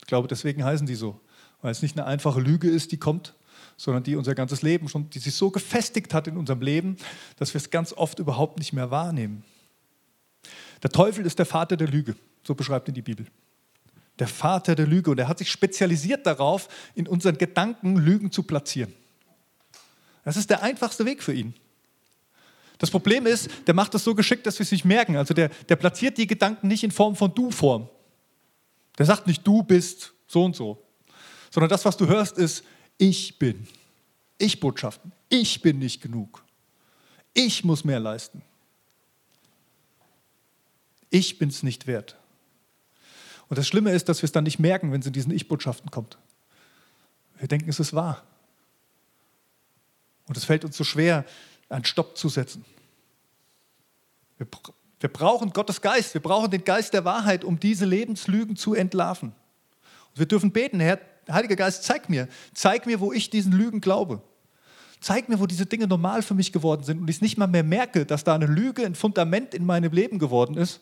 [0.00, 1.20] Ich glaube, deswegen heißen die so
[1.62, 3.34] weil es nicht eine einfache Lüge ist, die kommt,
[3.76, 6.96] sondern die unser ganzes Leben schon, die sich so gefestigt hat in unserem Leben,
[7.36, 9.44] dass wir es ganz oft überhaupt nicht mehr wahrnehmen.
[10.82, 13.26] Der Teufel ist der Vater der Lüge, so beschreibt ihn die Bibel.
[14.18, 18.42] Der Vater der Lüge und er hat sich spezialisiert darauf, in unseren Gedanken Lügen zu
[18.42, 18.92] platzieren.
[20.24, 21.54] Das ist der einfachste Weg für ihn.
[22.78, 25.16] Das Problem ist, der macht das so geschickt, dass wir es nicht merken.
[25.16, 27.88] Also der, der platziert die Gedanken nicht in Form von Du-Form.
[28.98, 30.84] Der sagt nicht, du bist so und so,
[31.50, 32.64] sondern das, was du hörst, ist,
[32.98, 33.66] ich bin.
[34.36, 35.12] Ich Botschaften.
[35.28, 36.44] Ich bin nicht genug.
[37.32, 38.42] Ich muss mehr leisten.
[41.10, 42.16] Ich bin es nicht wert.
[43.48, 45.90] Und das Schlimme ist, dass wir es dann nicht merken, wenn es in diesen Ich-Botschaften
[45.90, 46.18] kommt.
[47.38, 48.24] Wir denken, es ist wahr.
[50.26, 51.24] Und es fällt uns so schwer,
[51.68, 52.64] einen Stopp zu setzen.
[54.36, 54.46] Wir,
[55.00, 59.28] wir brauchen Gottes Geist, wir brauchen den Geist der Wahrheit, um diese Lebenslügen zu entlarven.
[60.10, 63.80] Und wir dürfen beten, Herr, Heiliger Geist, zeig mir, zeig mir, wo ich diesen Lügen
[63.80, 64.22] glaube.
[65.00, 67.62] Zeig mir, wo diese Dinge normal für mich geworden sind und ich nicht mal mehr
[67.62, 70.80] merke, dass da eine Lüge, ein Fundament in meinem Leben geworden ist,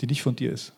[0.00, 0.72] die nicht von dir ist.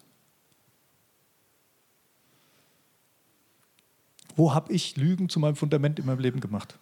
[4.35, 6.79] Wo habe ich Lügen zu meinem Fundament in meinem Leben gemacht?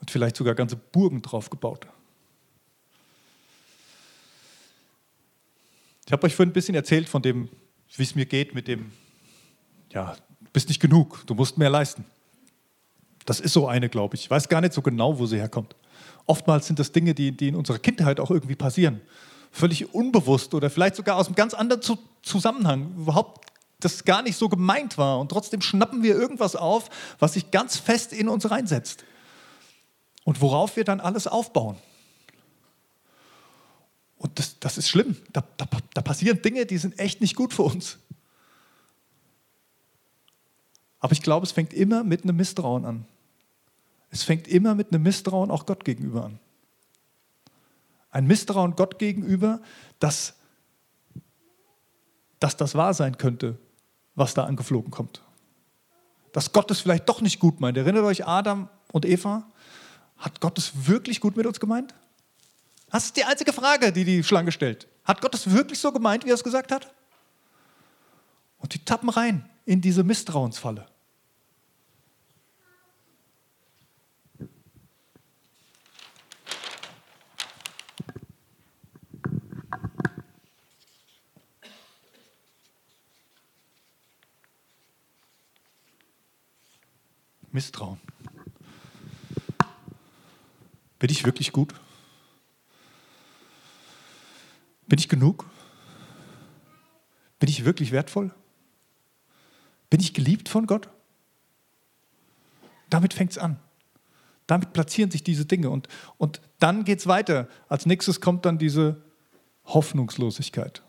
[0.00, 1.86] Und vielleicht sogar ganze Burgen drauf gebaut.
[6.06, 7.48] Ich habe euch vorhin ein bisschen erzählt von dem,
[7.96, 8.92] wie es mir geht mit dem
[9.94, 12.04] ja, du bist nicht genug, du musst mehr leisten.
[13.24, 14.22] Das ist so eine, glaube ich.
[14.24, 15.76] Ich weiß gar nicht so genau, wo sie herkommt.
[16.26, 19.00] Oftmals sind das Dinge, die, die in unserer Kindheit auch irgendwie passieren.
[19.50, 21.80] Völlig unbewusst oder vielleicht sogar aus einem ganz anderen
[22.22, 22.94] Zusammenhang.
[22.96, 23.46] Überhaupt
[23.80, 25.20] das gar nicht so gemeint war.
[25.20, 29.04] Und trotzdem schnappen wir irgendwas auf, was sich ganz fest in uns reinsetzt.
[30.24, 31.76] Und worauf wir dann alles aufbauen.
[34.24, 35.16] Und das, das ist schlimm.
[35.34, 37.98] Da, da, da passieren Dinge, die sind echt nicht gut für uns.
[40.98, 43.04] Aber ich glaube, es fängt immer mit einem Misstrauen an.
[44.08, 46.38] Es fängt immer mit einem Misstrauen auch Gott gegenüber an.
[48.10, 49.60] Ein Misstrauen Gott gegenüber,
[49.98, 50.32] dass,
[52.40, 53.58] dass das wahr sein könnte,
[54.14, 55.20] was da angeflogen kommt.
[56.32, 57.76] Dass Gott es vielleicht doch nicht gut meint.
[57.76, 59.44] Erinnert euch Adam und Eva?
[60.16, 61.94] Hat Gott es wirklich gut mit uns gemeint?
[62.94, 64.86] Das ist die einzige Frage, die die Schlange stellt.
[65.02, 66.94] Hat Gott es wirklich so gemeint, wie er es gesagt hat?
[68.58, 70.86] Und die tappen rein in diese Misstrauensfalle.
[87.50, 88.00] Misstrauen.
[91.00, 91.74] Bin ich wirklich gut?
[94.94, 95.50] Bin ich genug?
[97.40, 98.32] Bin ich wirklich wertvoll?
[99.90, 100.88] Bin ich geliebt von Gott?
[102.90, 103.58] Damit fängt es an.
[104.46, 105.68] Damit platzieren sich diese Dinge.
[105.68, 107.48] Und, und dann geht es weiter.
[107.68, 109.02] Als nächstes kommt dann diese
[109.64, 110.83] Hoffnungslosigkeit.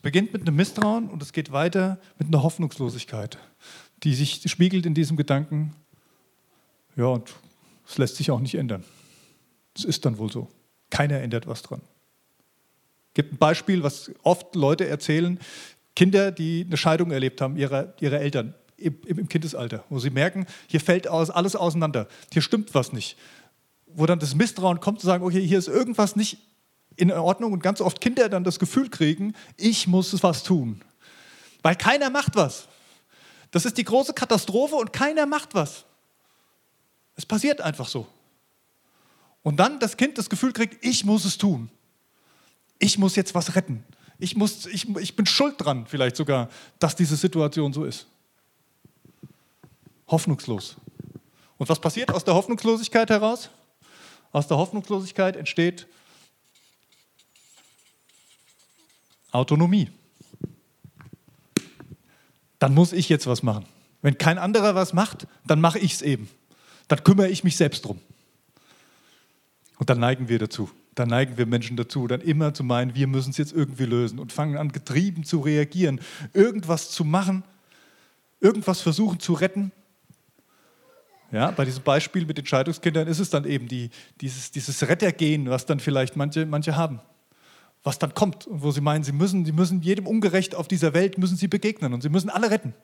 [0.00, 3.36] Es beginnt mit einem Misstrauen und es geht weiter mit einer Hoffnungslosigkeit,
[4.02, 5.74] die sich spiegelt in diesem Gedanken,
[6.96, 7.30] ja, und
[7.86, 8.82] es lässt sich auch nicht ändern.
[9.76, 10.48] Es ist dann wohl so.
[10.88, 11.82] Keiner ändert was dran.
[13.08, 15.38] Es gibt ein Beispiel, was oft Leute erzählen,
[15.94, 20.46] Kinder, die eine Scheidung erlebt haben, ihrer, ihrer Eltern im, im Kindesalter, wo sie merken,
[20.66, 23.18] hier fällt alles auseinander, hier stimmt was nicht.
[23.84, 26.38] Wo dann das Misstrauen kommt zu sagen, okay, hier ist irgendwas nicht
[26.96, 30.82] in Ordnung und ganz oft Kinder dann das Gefühl kriegen, ich muss was tun.
[31.62, 32.68] Weil keiner macht was.
[33.50, 35.84] Das ist die große Katastrophe und keiner macht was.
[37.16, 38.06] Es passiert einfach so.
[39.42, 41.70] Und dann das Kind das Gefühl kriegt, ich muss es tun.
[42.78, 43.84] Ich muss jetzt was retten.
[44.18, 48.06] Ich, muss, ich, ich bin schuld dran, vielleicht sogar, dass diese Situation so ist.
[50.08, 50.76] Hoffnungslos.
[51.56, 53.50] Und was passiert aus der Hoffnungslosigkeit heraus?
[54.32, 55.86] Aus der Hoffnungslosigkeit entsteht
[59.32, 59.88] Autonomie.
[62.58, 63.64] Dann muss ich jetzt was machen.
[64.02, 66.28] Wenn kein anderer was macht, dann mache ich es eben.
[66.88, 68.00] Dann kümmere ich mich selbst drum.
[69.78, 70.70] Und dann neigen wir dazu.
[70.94, 74.18] Dann neigen wir Menschen dazu, dann immer zu meinen, wir müssen es jetzt irgendwie lösen
[74.18, 76.00] und fangen an, getrieben zu reagieren,
[76.34, 77.44] irgendwas zu machen,
[78.40, 79.72] irgendwas versuchen zu retten.
[81.30, 83.90] Ja, bei diesem Beispiel mit den Scheidungskindern ist es dann eben die,
[84.20, 87.00] dieses, dieses Rettergehen, was dann vielleicht manche, manche haben
[87.82, 90.92] was dann kommt und wo sie meinen, sie müssen, sie müssen jedem ungerecht auf dieser
[90.92, 92.74] Welt müssen sie begegnen und sie müssen alle retten.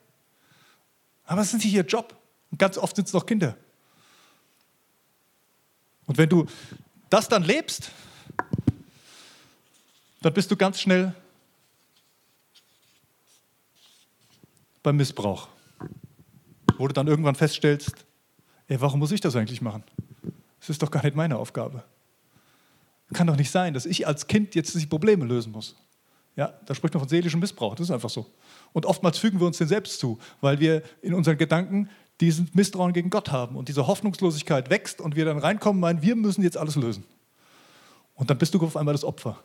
[1.25, 2.15] Aber es ist nicht ihr Job.
[2.51, 3.57] Und ganz oft sind es noch Kinder.
[6.07, 6.47] Und wenn du
[7.09, 7.91] das dann lebst,
[10.21, 11.13] dann bist du ganz schnell
[14.81, 15.49] beim Missbrauch.
[16.77, 18.05] Wo du dann irgendwann feststellst,
[18.67, 19.83] ey, warum muss ich das eigentlich machen?
[20.59, 21.83] Das ist doch gar nicht meine Aufgabe.
[23.13, 25.75] Kann doch nicht sein, dass ich als Kind jetzt die Probleme lösen muss.
[26.35, 28.27] Ja, da spricht man von seelischem Missbrauch, das ist einfach so.
[28.73, 31.89] Und oftmals fügen wir uns den selbst zu, weil wir in unseren Gedanken
[32.19, 36.01] diesen Misstrauen gegen Gott haben und diese Hoffnungslosigkeit wächst und wir dann reinkommen und meinen,
[36.01, 37.05] wir müssen jetzt alles lösen.
[38.13, 39.39] Und dann bist du auf einmal das Opfer.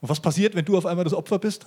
[0.00, 1.66] Und was passiert, wenn du auf einmal das Opfer bist?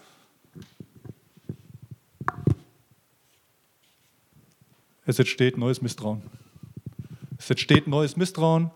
[5.05, 6.21] Es entsteht neues Misstrauen.
[7.37, 8.71] Es entsteht neues Misstrauen,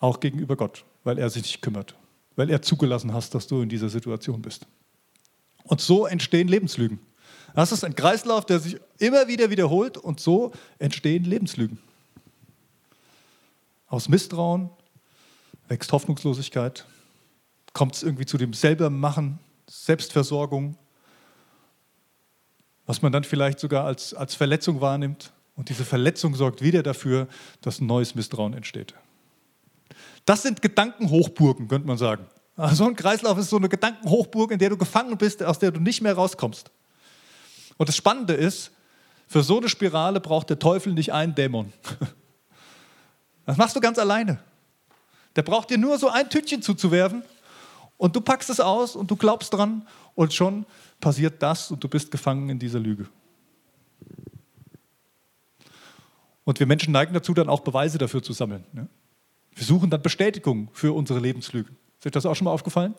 [0.00, 1.94] auch gegenüber Gott weil er sich nicht kümmert,
[2.36, 4.66] weil er zugelassen hast, dass du in dieser Situation bist.
[5.64, 6.98] Und so entstehen Lebenslügen.
[7.54, 11.78] Das ist ein Kreislauf, der sich immer wieder wiederholt und so entstehen Lebenslügen.
[13.86, 14.70] Aus Misstrauen
[15.68, 16.84] wächst Hoffnungslosigkeit,
[17.72, 20.76] kommt es irgendwie zu dem Selbermachen, Selbstversorgung,
[22.86, 25.32] was man dann vielleicht sogar als, als Verletzung wahrnimmt.
[25.54, 27.28] Und diese Verletzung sorgt wieder dafür,
[27.60, 28.94] dass ein neues Misstrauen entsteht.
[30.30, 32.24] Das sind Gedankenhochburgen, könnte man sagen.
[32.54, 35.72] Also so ein Kreislauf ist so eine Gedankenhochburg, in der du gefangen bist, aus der
[35.72, 36.70] du nicht mehr rauskommst.
[37.78, 38.70] Und das Spannende ist,
[39.26, 41.72] für so eine Spirale braucht der Teufel nicht einen Dämon.
[43.44, 44.38] Das machst du ganz alleine.
[45.34, 47.24] Der braucht dir nur so ein Tütchen zuzuwerfen
[47.96, 50.64] und du packst es aus und du glaubst dran und schon
[51.00, 53.08] passiert das und du bist gefangen in dieser Lüge.
[56.44, 58.64] Und wir Menschen neigen dazu, dann auch Beweise dafür zu sammeln.
[58.72, 58.86] Ne?
[59.54, 61.76] Wir suchen dann Bestätigung für unsere Lebenslügen.
[61.98, 62.94] Ist euch das auch schon mal aufgefallen?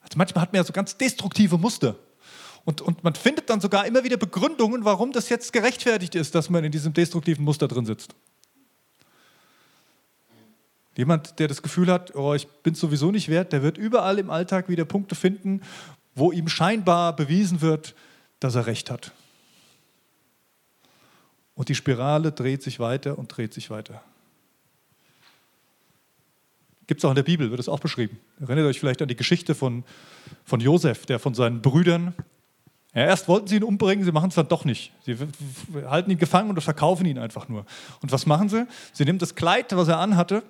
[0.00, 1.96] Also manchmal hat man ja so ganz destruktive Muster.
[2.64, 6.48] Und, und man findet dann sogar immer wieder Begründungen, warum das jetzt gerechtfertigt ist, dass
[6.48, 8.14] man in diesem destruktiven Muster drin sitzt.
[10.96, 14.30] Jemand, der das Gefühl hat, oh, ich bin sowieso nicht wert, der wird überall im
[14.30, 15.62] Alltag wieder Punkte finden,
[16.14, 17.94] wo ihm scheinbar bewiesen wird,
[18.40, 19.12] dass er recht hat.
[21.54, 24.02] Und die Spirale dreht sich weiter und dreht sich weiter.
[26.92, 28.20] Gibt es auch in der Bibel, wird es auch beschrieben.
[28.38, 29.82] Erinnert euch vielleicht an die Geschichte von,
[30.44, 32.12] von Josef, der von seinen Brüdern,
[32.94, 34.92] ja, erst wollten sie ihn umbringen, sie machen es dann doch nicht.
[35.06, 35.16] Sie
[35.86, 37.64] halten ihn gefangen und verkaufen ihn einfach nur.
[38.02, 38.66] Und was machen sie?
[38.92, 40.42] Sie nehmen das Kleid, was er anhatte,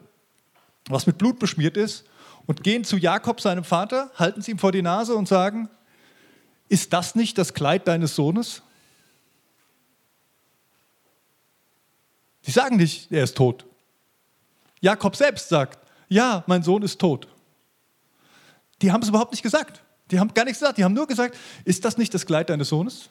[0.89, 2.07] was mit Blut beschmiert ist,
[2.47, 5.69] und gehen zu Jakob, seinem Vater, halten es ihm vor die Nase und sagen,
[6.69, 8.63] ist das nicht das Kleid deines Sohnes?
[12.41, 13.65] Sie sagen nicht, er ist tot.
[14.81, 15.79] Jakob selbst sagt,
[16.13, 17.27] ja, mein Sohn ist tot.
[18.81, 19.83] Die haben es überhaupt nicht gesagt.
[20.11, 20.79] Die haben gar nichts gesagt.
[20.79, 23.09] Die haben nur gesagt, ist das nicht das Kleid deines Sohnes?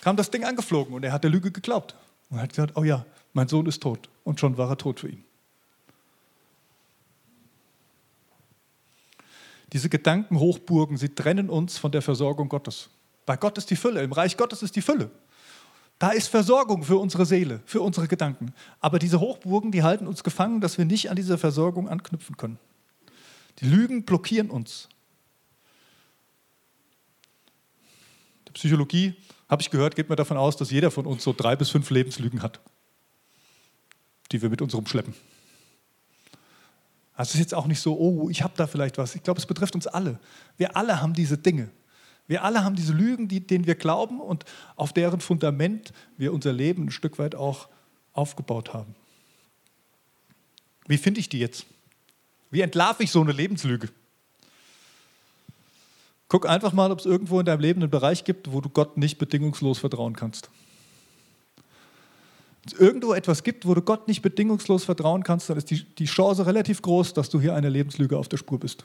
[0.00, 1.94] Kam das Ding angeflogen und er hat der Lüge geglaubt.
[2.30, 4.08] Und er hat gesagt, oh ja, mein Sohn ist tot.
[4.24, 5.24] Und schon war er tot für ihn.
[9.72, 12.90] Diese Gedankenhochburgen, sie trennen uns von der Versorgung Gottes.
[13.24, 15.10] Bei Gott ist die Fülle, im Reich Gottes ist die Fülle.
[16.00, 18.54] Da ist Versorgung für unsere Seele, für unsere Gedanken.
[18.80, 22.58] Aber diese Hochburgen, die halten uns gefangen, dass wir nicht an diese Versorgung anknüpfen können.
[23.58, 24.88] Die Lügen blockieren uns.
[28.48, 29.14] Die Psychologie,
[29.46, 31.90] habe ich gehört, geht mir davon aus, dass jeder von uns so drei bis fünf
[31.90, 32.60] Lebenslügen hat,
[34.32, 35.12] die wir mit uns rumschleppen.
[37.12, 39.14] Also es ist jetzt auch nicht so, oh, ich habe da vielleicht was.
[39.16, 40.18] Ich glaube, es betrifft uns alle.
[40.56, 41.68] Wir alle haben diese Dinge.
[42.30, 44.44] Wir alle haben diese Lügen, die, denen wir glauben und
[44.76, 47.68] auf deren Fundament wir unser Leben ein Stück weit auch
[48.12, 48.94] aufgebaut haben.
[50.86, 51.66] Wie finde ich die jetzt?
[52.52, 53.88] Wie entlarve ich so eine Lebenslüge?
[56.28, 58.96] Guck einfach mal, ob es irgendwo in deinem Leben einen Bereich gibt, wo du Gott
[58.96, 60.50] nicht bedingungslos vertrauen kannst.
[62.62, 65.82] Wenn es irgendwo etwas gibt, wo du Gott nicht bedingungslos vertrauen kannst, dann ist die,
[65.82, 68.84] die Chance relativ groß, dass du hier eine Lebenslüge auf der Spur bist.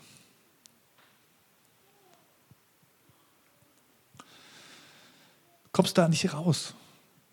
[5.75, 6.73] Kommst da nicht raus.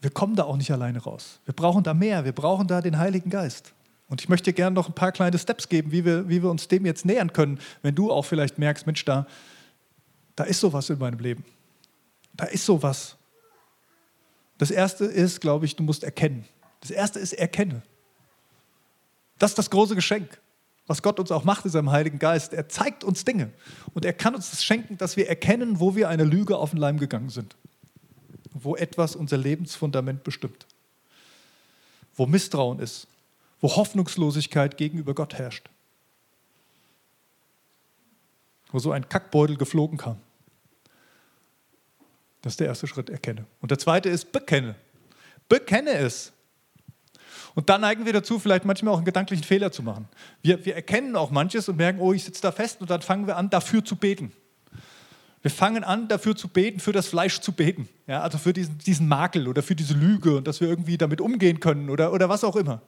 [0.01, 1.39] Wir kommen da auch nicht alleine raus.
[1.45, 2.25] Wir brauchen da mehr.
[2.25, 3.73] Wir brauchen da den Heiligen Geist.
[4.09, 6.51] Und ich möchte dir gerne noch ein paar kleine Steps geben, wie wir, wie wir
[6.51, 9.29] uns dem jetzt nähern können, wenn du auch vielleicht merkst, Mensch, da,
[10.35, 11.45] da ist sowas in meinem Leben.
[12.35, 13.17] Da ist sowas.
[14.59, 16.45] Das erste ist, glaube ich, du musst erkennen.
[16.81, 17.83] Das erste ist erkenne.
[19.39, 20.41] Das ist das große Geschenk,
[20.89, 22.55] was Gott uns auch macht in seinem Heiligen Geist.
[22.55, 23.53] Er zeigt uns Dinge
[23.95, 26.81] und er kann uns das schenken, dass wir erkennen, wo wir eine Lüge auf den
[26.81, 27.55] Leim gegangen sind
[28.55, 30.67] wo etwas unser Lebensfundament bestimmt,
[32.15, 33.07] wo Misstrauen ist,
[33.61, 35.69] wo Hoffnungslosigkeit gegenüber Gott herrscht,
[38.71, 40.19] wo so ein Kackbeutel geflogen kam.
[42.43, 43.47] Das ist der erste Schritt, erkenne.
[43.61, 44.75] Und der zweite ist, bekenne.
[45.49, 46.33] Bekenne es.
[47.55, 50.09] Und dann neigen wir dazu, vielleicht manchmal auch einen gedanklichen Fehler zu machen.
[50.41, 53.27] Wir, wir erkennen auch manches und merken, oh, ich sitze da fest und dann fangen
[53.27, 54.33] wir an, dafür zu beten.
[55.43, 57.89] Wir fangen an, dafür zu beten, für das Fleisch zu beten.
[58.07, 61.21] Ja, also für diesen, diesen Makel oder für diese Lüge und dass wir irgendwie damit
[61.21, 62.81] umgehen können oder, oder was auch immer.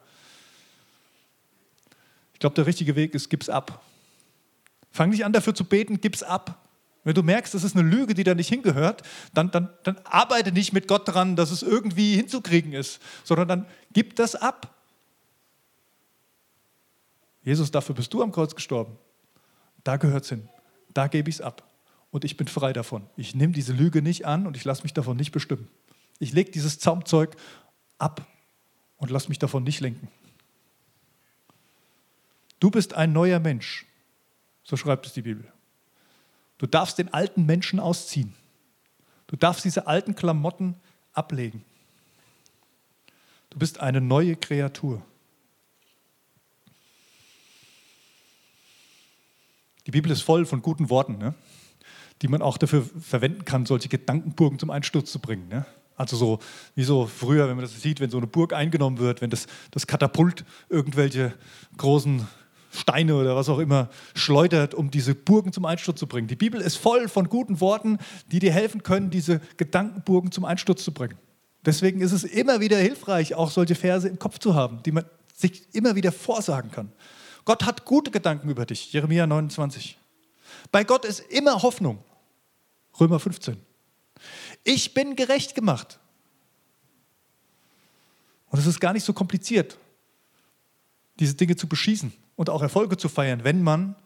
[2.33, 3.83] Ich glaube, der richtige Weg ist, gib's ab.
[4.93, 6.61] Fang nicht an, dafür zu beten, gib's ab.
[7.03, 9.03] Wenn du merkst, das ist eine Lüge, die da nicht hingehört,
[9.35, 13.67] dann, dann, dann arbeite nicht mit Gott dran, dass es irgendwie hinzukriegen ist, sondern dann
[13.93, 14.73] gib das ab.
[17.43, 18.97] Jesus, dafür bist du am Kreuz gestorben.
[19.83, 20.49] Da gehört es hin.
[20.95, 21.74] Da gebe ich es ab
[22.15, 23.09] und ich bin frei davon.
[23.17, 25.69] Ich nehme diese Lüge nicht an und ich lasse mich davon nicht bestimmen.
[26.21, 27.35] Ich lege dieses Zaumzeug
[27.99, 28.25] ab
[28.99, 30.07] und lasse mich davon nicht lenken.
[32.61, 33.85] Du bist ein neuer Mensch,
[34.63, 35.53] so schreibt es die Bibel.
[36.59, 38.33] Du darfst den alten Menschen ausziehen.
[39.27, 40.77] Du darfst diese alten Klamotten
[41.15, 41.65] ablegen.
[43.51, 45.05] Du bist eine neue Kreatur.
[49.85, 51.19] Die Bibel ist voll von guten Worten.
[51.19, 51.35] Ne?
[52.25, 55.47] Die man auch dafür verwenden kann, solche Gedankenburgen zum Einsturz zu bringen.
[55.49, 55.67] Ne?
[55.95, 56.39] Also so
[56.75, 59.47] wie so früher, wenn man das sieht, wenn so eine Burg eingenommen wird, wenn das,
[59.73, 61.35] das Katapult irgendwelche
[61.77, 62.27] großen
[62.73, 66.27] Steine oder was auch immer schleudert, um diese Burgen zum Einsturz zu bringen.
[66.27, 67.99] Die Bibel ist voll von guten Worten,
[68.33, 71.19] die dir helfen können, diese Gedankenburgen zum Einsturz zu bringen.
[71.67, 75.05] Deswegen ist es immer wieder hilfreich, auch solche Verse im Kopf zu haben, die man
[75.37, 76.91] sich immer wieder vorsagen kann.
[77.45, 79.99] Gott hat gute Gedanken über dich, Jeremia 29.
[80.73, 81.99] Bei Gott ist immer Hoffnung.
[83.01, 83.57] Römer 15.
[84.63, 85.99] Ich bin gerecht gemacht.
[88.49, 89.79] Und es ist gar nicht so kompliziert,
[91.19, 93.97] diese Dinge zu beschießen und auch Erfolge zu feiern, wenn man,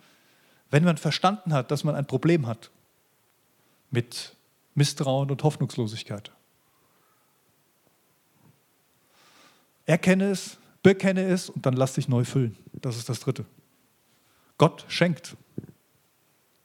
[0.70, 2.70] wenn man verstanden hat, dass man ein Problem hat
[3.90, 4.36] mit
[4.74, 6.30] Misstrauen und Hoffnungslosigkeit.
[9.86, 12.56] Erkenne es, bekenne es und dann lass dich neu füllen.
[12.72, 13.44] Das ist das Dritte.
[14.58, 15.36] Gott schenkt.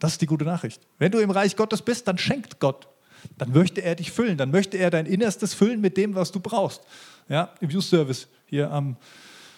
[0.03, 0.81] Das ist die gute Nachricht.
[0.99, 2.89] Wenn du im Reich Gottes bist, dann schenkt Gott.
[3.37, 4.37] Dann möchte er dich füllen.
[4.37, 6.81] Dann möchte er dein Innerstes füllen mit dem, was du brauchst.
[7.29, 8.97] Ja, Im Youth Service hier am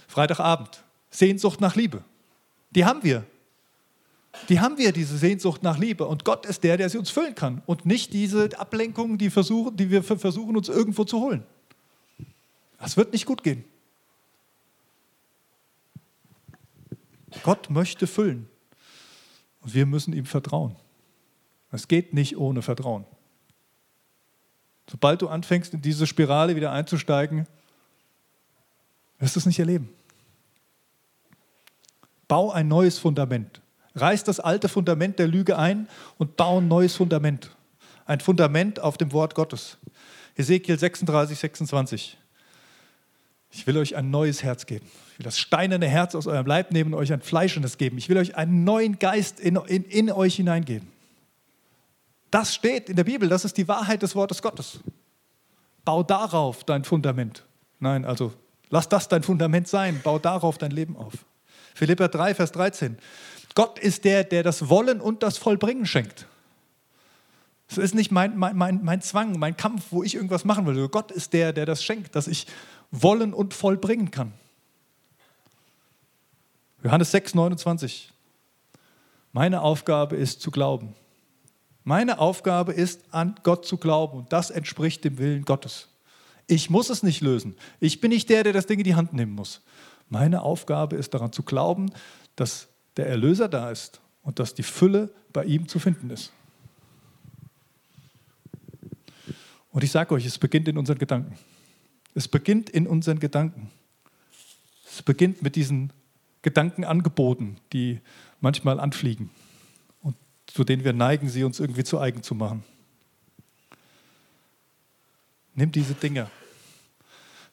[0.07, 0.83] Freitagabend.
[1.09, 2.03] Sehnsucht nach Liebe.
[2.69, 3.25] Die haben wir.
[4.47, 6.05] Die haben wir, diese Sehnsucht nach Liebe.
[6.05, 7.63] Und Gott ist der, der sie uns füllen kann.
[7.65, 11.43] Und nicht diese Ablenkungen, die, versuchen, die wir versuchen, uns irgendwo zu holen.
[12.77, 13.65] Das wird nicht gut gehen.
[17.41, 18.47] Gott möchte füllen.
[19.66, 20.76] Und wir müssen ihm vertrauen.
[21.72, 23.03] Es geht nicht ohne Vertrauen.
[24.88, 27.47] Sobald du anfängst, in diese Spirale wieder einzusteigen,
[29.18, 29.89] wirst du es nicht erleben.
[32.28, 33.59] Bau ein neues Fundament.
[33.95, 35.88] Reiß das alte Fundament der Lüge ein
[36.20, 37.49] und bau ein neues Fundament.
[38.05, 39.80] Ein Fundament auf dem Wort Gottes.
[40.36, 42.18] Ezekiel 36, 26.
[43.49, 44.86] Ich will euch ein neues Herz geben.
[45.16, 47.97] Ich will das steinerne Herz aus eurem Leib nehmen und euch ein fleischendes geben.
[47.97, 50.89] Ich will euch einen neuen Geist in, in, in euch hineingeben.
[52.32, 54.82] Das steht in der Bibel, das ist die Wahrheit des Wortes Gottes.
[55.86, 57.45] Bau darauf dein Fundament.
[57.80, 58.34] Nein, also
[58.70, 61.13] lass das dein Fundament sein, bau darauf dein Leben auf.
[61.76, 62.97] Philippa 3, Vers 13.
[63.53, 66.28] Gott ist der, der das Wollen und das Vollbringen schenkt.
[67.70, 70.89] Es ist nicht mein, mein, mein, mein Zwang, mein Kampf, wo ich irgendwas machen will.
[70.89, 72.47] Gott ist der, der das schenkt, dass ich
[72.91, 74.34] wollen und vollbringen kann.
[76.86, 78.13] Johannes 6, 29.
[79.31, 80.93] Meine Aufgabe ist zu glauben.
[81.83, 85.88] Meine Aufgabe ist, an Gott zu glauben und das entspricht dem Willen Gottes.
[86.45, 87.55] Ich muss es nicht lösen.
[87.79, 89.61] Ich bin nicht der, der das Ding in die Hand nehmen muss.
[90.09, 91.91] Meine Aufgabe ist daran zu glauben,
[92.36, 92.67] dass
[92.97, 96.31] der Erlöser da ist und dass die Fülle bei ihm zu finden ist.
[99.71, 101.36] Und ich sage euch, es beginnt in unseren Gedanken.
[102.13, 103.71] Es beginnt in unseren Gedanken.
[104.88, 105.91] Es beginnt mit diesen
[106.45, 107.99] Gedankenangeboten, die
[108.39, 109.31] manchmal anfliegen
[110.01, 110.15] und
[110.45, 112.63] zu denen wir neigen, sie uns irgendwie zu eigen zu machen.
[115.55, 116.29] Nimm diese Dinge.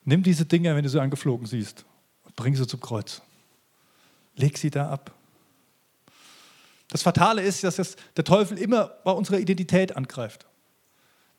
[0.05, 1.87] Nimm diese Dinge, wenn du sie angeflogen siehst,
[2.25, 3.23] und bring sie zum Kreuz.
[4.37, 5.13] Leg sie da ab.
[6.89, 10.47] Das Fatale ist, dass das der Teufel immer bei unserer Identität angreift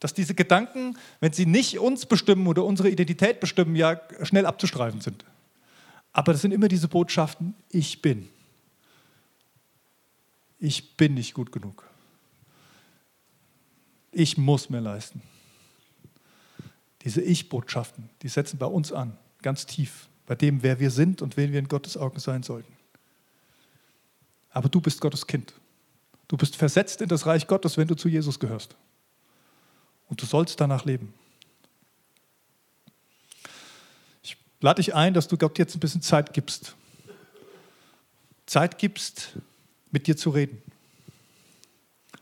[0.03, 4.99] dass diese Gedanken, wenn sie nicht uns bestimmen oder unsere Identität bestimmen, ja schnell abzustreifen
[4.99, 5.23] sind.
[6.13, 8.29] Aber das sind immer diese Botschaften, ich bin.
[10.59, 11.83] Ich bin nicht gut genug.
[14.11, 15.21] Ich muss mehr leisten.
[17.01, 21.35] Diese Ich-Botschaften, die setzen bei uns an, ganz tief, bei dem, wer wir sind und
[21.35, 22.71] wen wir in Gottes Augen sein sollten.
[24.51, 25.53] Aber du bist Gottes Kind.
[26.27, 28.75] Du bist versetzt in das Reich Gottes, wenn du zu Jesus gehörst.
[30.07, 31.13] Und du sollst danach leben.
[34.21, 36.75] Ich lade dich ein, dass du Gott jetzt ein bisschen Zeit gibst.
[38.45, 39.33] Zeit gibst,
[39.91, 40.61] mit dir zu reden.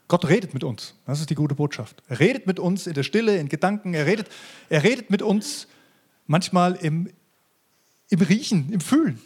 [0.07, 0.95] Gott redet mit uns.
[1.05, 2.01] Das ist die gute Botschaft.
[2.09, 3.93] Er redet mit uns in der Stille, in Gedanken.
[3.93, 4.27] Er redet,
[4.69, 5.67] er redet mit uns
[6.25, 7.11] manchmal im,
[8.09, 9.21] im Riechen, im Fühlen.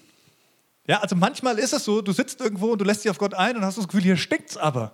[0.88, 3.34] Ja, also manchmal ist es so, du sitzt irgendwo und du lässt dich auf Gott
[3.34, 4.92] ein und hast das Gefühl, hier stinkt es aber.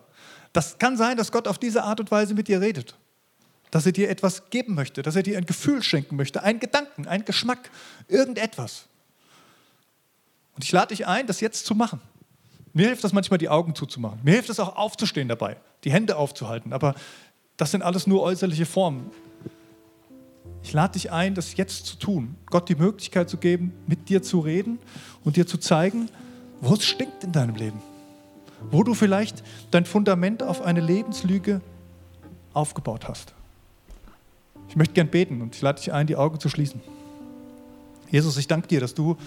[0.54, 2.96] Das kann sein, dass Gott auf diese Art und Weise mit dir redet
[3.72, 7.08] dass er dir etwas geben möchte, dass er dir ein Gefühl schenken möchte, einen Gedanken,
[7.08, 7.72] einen Geschmack,
[8.08, 8.86] irgendetwas.
[10.56, 12.02] Und ich lade dich ein, das jetzt zu machen.
[12.74, 14.20] Mir hilft das manchmal, die Augen zuzumachen.
[14.24, 16.74] Mir hilft es auch aufzustehen dabei, die Hände aufzuhalten.
[16.74, 16.96] Aber
[17.58, 19.12] das sind alles nur äußerliche Formen.
[20.64, 22.36] Ich lade dich ein, das jetzt zu tun.
[22.48, 24.80] Gott die Möglichkeit zu geben, mit dir zu reden
[25.24, 26.10] und dir zu zeigen,
[26.60, 27.82] wo es stinkt in deinem Leben.
[28.70, 31.62] Wo du vielleicht dein Fundament auf eine Lebenslüge
[32.54, 33.34] aufgebaut hast.
[34.72, 36.80] Ich möchte gern beten und ich lade dich ein, die Augen zu schließen.
[38.10, 39.18] Jesus, ich danke dir, dass du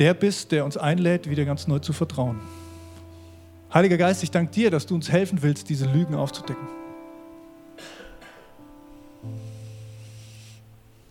[0.00, 2.40] der bist, der uns einlädt, wieder ganz neu zu vertrauen.
[3.72, 6.66] Heiliger Geist, ich danke dir, dass du uns helfen willst, diese Lügen aufzudecken.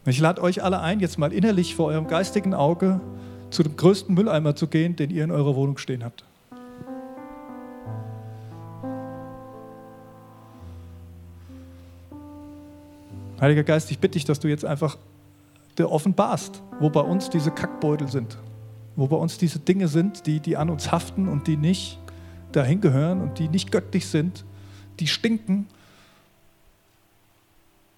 [0.05, 2.99] Ich lade euch alle ein, jetzt mal innerlich vor eurem geistigen Auge
[3.51, 6.25] zu dem größten Mülleimer zu gehen, den ihr in eurer Wohnung stehen habt.
[13.43, 14.97] Heiliger Geist, ich bitte dich, dass du jetzt einfach
[15.77, 18.37] dir offenbarst, wo bei uns diese Kackbeutel sind,
[18.95, 21.99] wo bei uns diese Dinge sind, die, die an uns haften und die nicht
[22.53, 24.45] dahin gehören und die nicht göttlich sind,
[25.01, 25.67] die stinken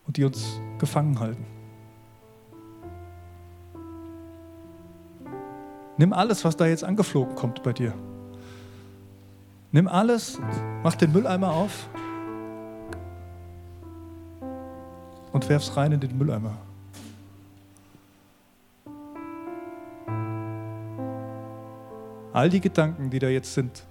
[0.07, 1.45] und die uns gefangen halten.
[5.97, 7.93] Nimm alles, was da jetzt angeflogen kommt bei dir.
[9.71, 10.39] Nimm alles,
[10.81, 11.87] mach den Mülleimer auf
[15.35, 16.57] und werf's rein in den Mülleimer.
[22.31, 23.83] All die Gedanken, die da jetzt sind,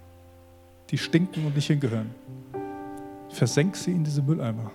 [0.89, 2.09] die stinken und nicht hingehören,
[3.29, 4.71] versenk sie in diese Mülleimer.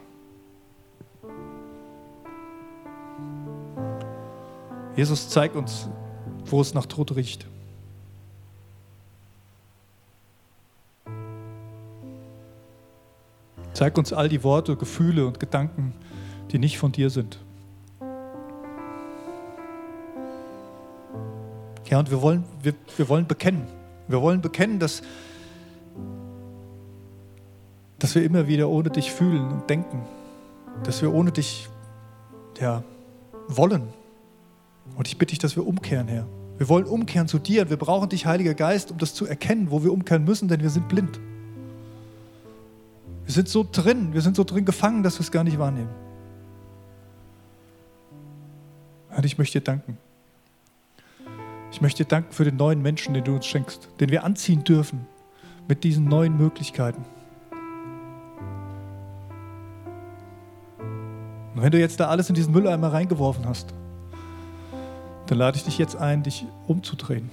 [4.94, 5.88] Jesus zeig uns,
[6.44, 7.48] wo es nach Tod riecht.
[13.72, 16.19] Zeig uns all die Worte, Gefühle und Gedanken, die
[16.50, 17.38] die nicht von dir sind.
[21.88, 23.66] Ja, und wir wollen, wir, wir wollen bekennen.
[24.06, 25.02] Wir wollen bekennen, dass,
[27.98, 30.02] dass wir immer wieder ohne dich fühlen und denken.
[30.84, 31.68] Dass wir ohne dich
[32.60, 32.84] ja,
[33.48, 33.82] wollen.
[34.96, 36.26] Und ich bitte dich, dass wir umkehren, Herr.
[36.58, 39.70] Wir wollen umkehren zu dir und wir brauchen dich, Heiliger Geist, um das zu erkennen,
[39.70, 41.18] wo wir umkehren müssen, denn wir sind blind.
[43.24, 45.88] Wir sind so drin, wir sind so drin gefangen, dass wir es gar nicht wahrnehmen.
[49.16, 49.98] Und ich möchte dir danken.
[51.72, 54.64] Ich möchte dir danken für den neuen Menschen, den du uns schenkst, den wir anziehen
[54.64, 55.06] dürfen
[55.68, 57.04] mit diesen neuen Möglichkeiten.
[61.54, 63.74] Und wenn du jetzt da alles in diesen Mülleimer reingeworfen hast,
[65.26, 67.30] dann lade ich dich jetzt ein, dich umzudrehen.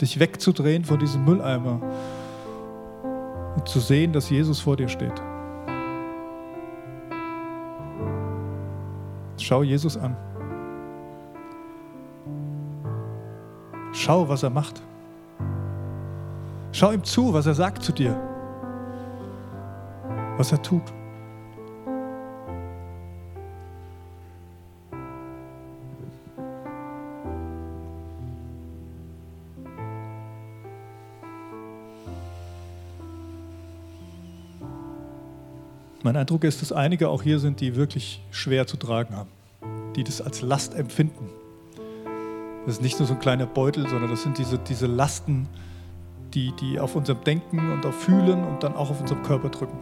[0.00, 1.80] Dich wegzudrehen von diesem Mülleimer
[3.56, 5.20] und zu sehen, dass Jesus vor dir steht.
[9.46, 10.16] Schau Jesus an.
[13.92, 14.82] Schau, was er macht.
[16.72, 18.20] Schau ihm zu, was er sagt zu dir,
[20.36, 20.82] was er tut.
[36.02, 39.35] Mein Eindruck ist, dass einige auch hier sind, die wirklich schwer zu tragen haben,
[39.96, 41.28] die das als Last empfinden.
[42.66, 45.48] Das ist nicht nur so ein kleiner Beutel, sondern das sind diese, diese Lasten,
[46.34, 49.78] die, die auf unserem Denken und auf Fühlen und dann auch auf unserem Körper drücken.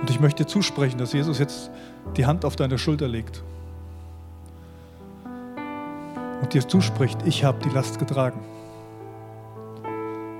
[0.00, 1.70] Und ich möchte dir zusprechen, dass Jesus jetzt
[2.16, 3.42] die Hand auf deine Schulter legt
[6.40, 8.40] und dir zuspricht, ich habe die Last getragen.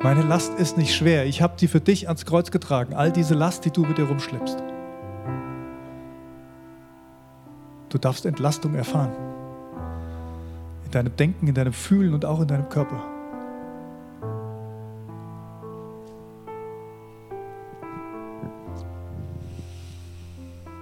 [0.00, 1.26] Meine Last ist nicht schwer.
[1.26, 2.94] Ich habe sie für dich ans Kreuz getragen.
[2.94, 4.62] All diese Last, die du mit dir rumschleppst.
[7.88, 9.12] Du darfst Entlastung erfahren.
[10.84, 13.02] In deinem Denken, in deinem Fühlen und auch in deinem Körper.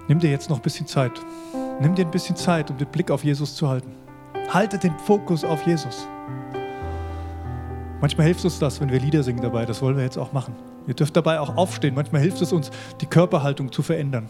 [0.09, 1.13] Nimm dir jetzt noch ein bisschen Zeit.
[1.81, 3.93] Nimm dir ein bisschen Zeit, um den Blick auf Jesus zu halten.
[4.53, 6.07] Halte den Fokus auf Jesus.
[8.01, 9.65] Manchmal hilft uns das, wenn wir Lieder singen dabei.
[9.65, 10.55] Das wollen wir jetzt auch machen.
[10.87, 11.95] Ihr dürft dabei auch aufstehen.
[11.95, 14.29] Manchmal hilft es uns, die Körperhaltung zu verändern.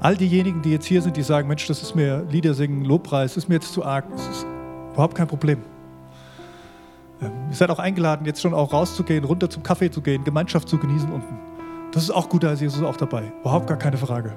[0.00, 3.36] All diejenigen, die jetzt hier sind, die sagen, Mensch, das ist mir Lieder singen, Lobpreis,
[3.36, 4.10] ist mir jetzt zu arg.
[4.10, 4.46] Das ist
[4.94, 5.58] überhaupt kein Problem.
[7.20, 10.70] Ähm, ihr seid auch eingeladen, jetzt schon auch rauszugehen, runter zum Kaffee zu gehen, Gemeinschaft
[10.70, 11.38] zu genießen unten.
[11.92, 13.30] Das ist auch gut, da ist Jesus auch dabei.
[13.42, 14.32] Überhaupt gar keine Frage.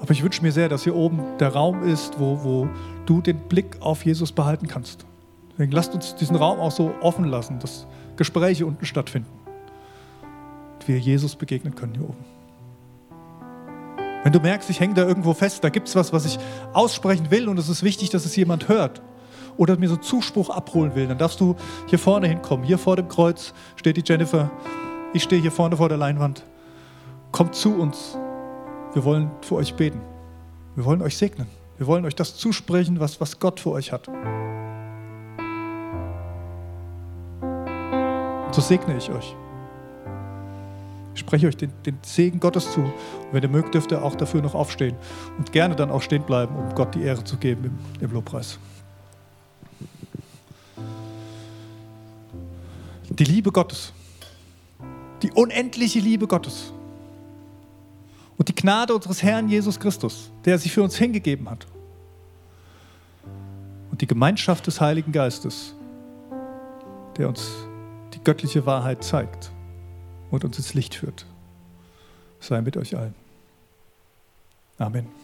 [0.00, 2.68] Aber ich wünsche mir sehr, dass hier oben der Raum ist, wo, wo
[3.06, 5.06] du den Blick auf Jesus behalten kannst.
[5.52, 7.86] Deswegen lasst uns diesen Raum auch so offen lassen, dass
[8.16, 9.30] Gespräche unten stattfinden.
[10.72, 12.39] Und wir Jesus begegnen können hier oben.
[14.22, 16.38] Wenn du merkst, ich hänge da irgendwo fest, da gibt es was, was ich
[16.72, 19.00] aussprechen will und es ist wichtig, dass es jemand hört
[19.56, 21.56] oder mir so Zuspruch abholen will, dann darfst du
[21.86, 22.64] hier vorne hinkommen.
[22.64, 24.50] Hier vor dem Kreuz steht die Jennifer.
[25.14, 26.44] Ich stehe hier vorne vor der Leinwand.
[27.32, 28.18] Kommt zu uns.
[28.92, 30.00] Wir wollen für euch beten.
[30.76, 31.46] Wir wollen euch segnen.
[31.78, 34.06] Wir wollen euch das zusprechen, was, was Gott für euch hat.
[38.52, 39.34] So segne ich euch.
[41.20, 42.80] Ich spreche euch den, den Segen Gottes zu.
[42.80, 42.92] Und
[43.32, 44.96] wenn ihr mögt, dürft ihr auch dafür noch aufstehen
[45.36, 48.58] und gerne dann auch stehen bleiben, um Gott die Ehre zu geben im, im Lobpreis.
[53.10, 53.92] Die Liebe Gottes,
[55.20, 56.72] die unendliche Liebe Gottes
[58.38, 61.66] und die Gnade unseres Herrn Jesus Christus, der sich für uns hingegeben hat,
[63.90, 65.74] und die Gemeinschaft des Heiligen Geistes,
[67.18, 67.50] der uns
[68.14, 69.52] die göttliche Wahrheit zeigt
[70.30, 71.26] und uns ins Licht führt.
[72.40, 73.14] Sei mit euch allen.
[74.78, 75.19] Amen.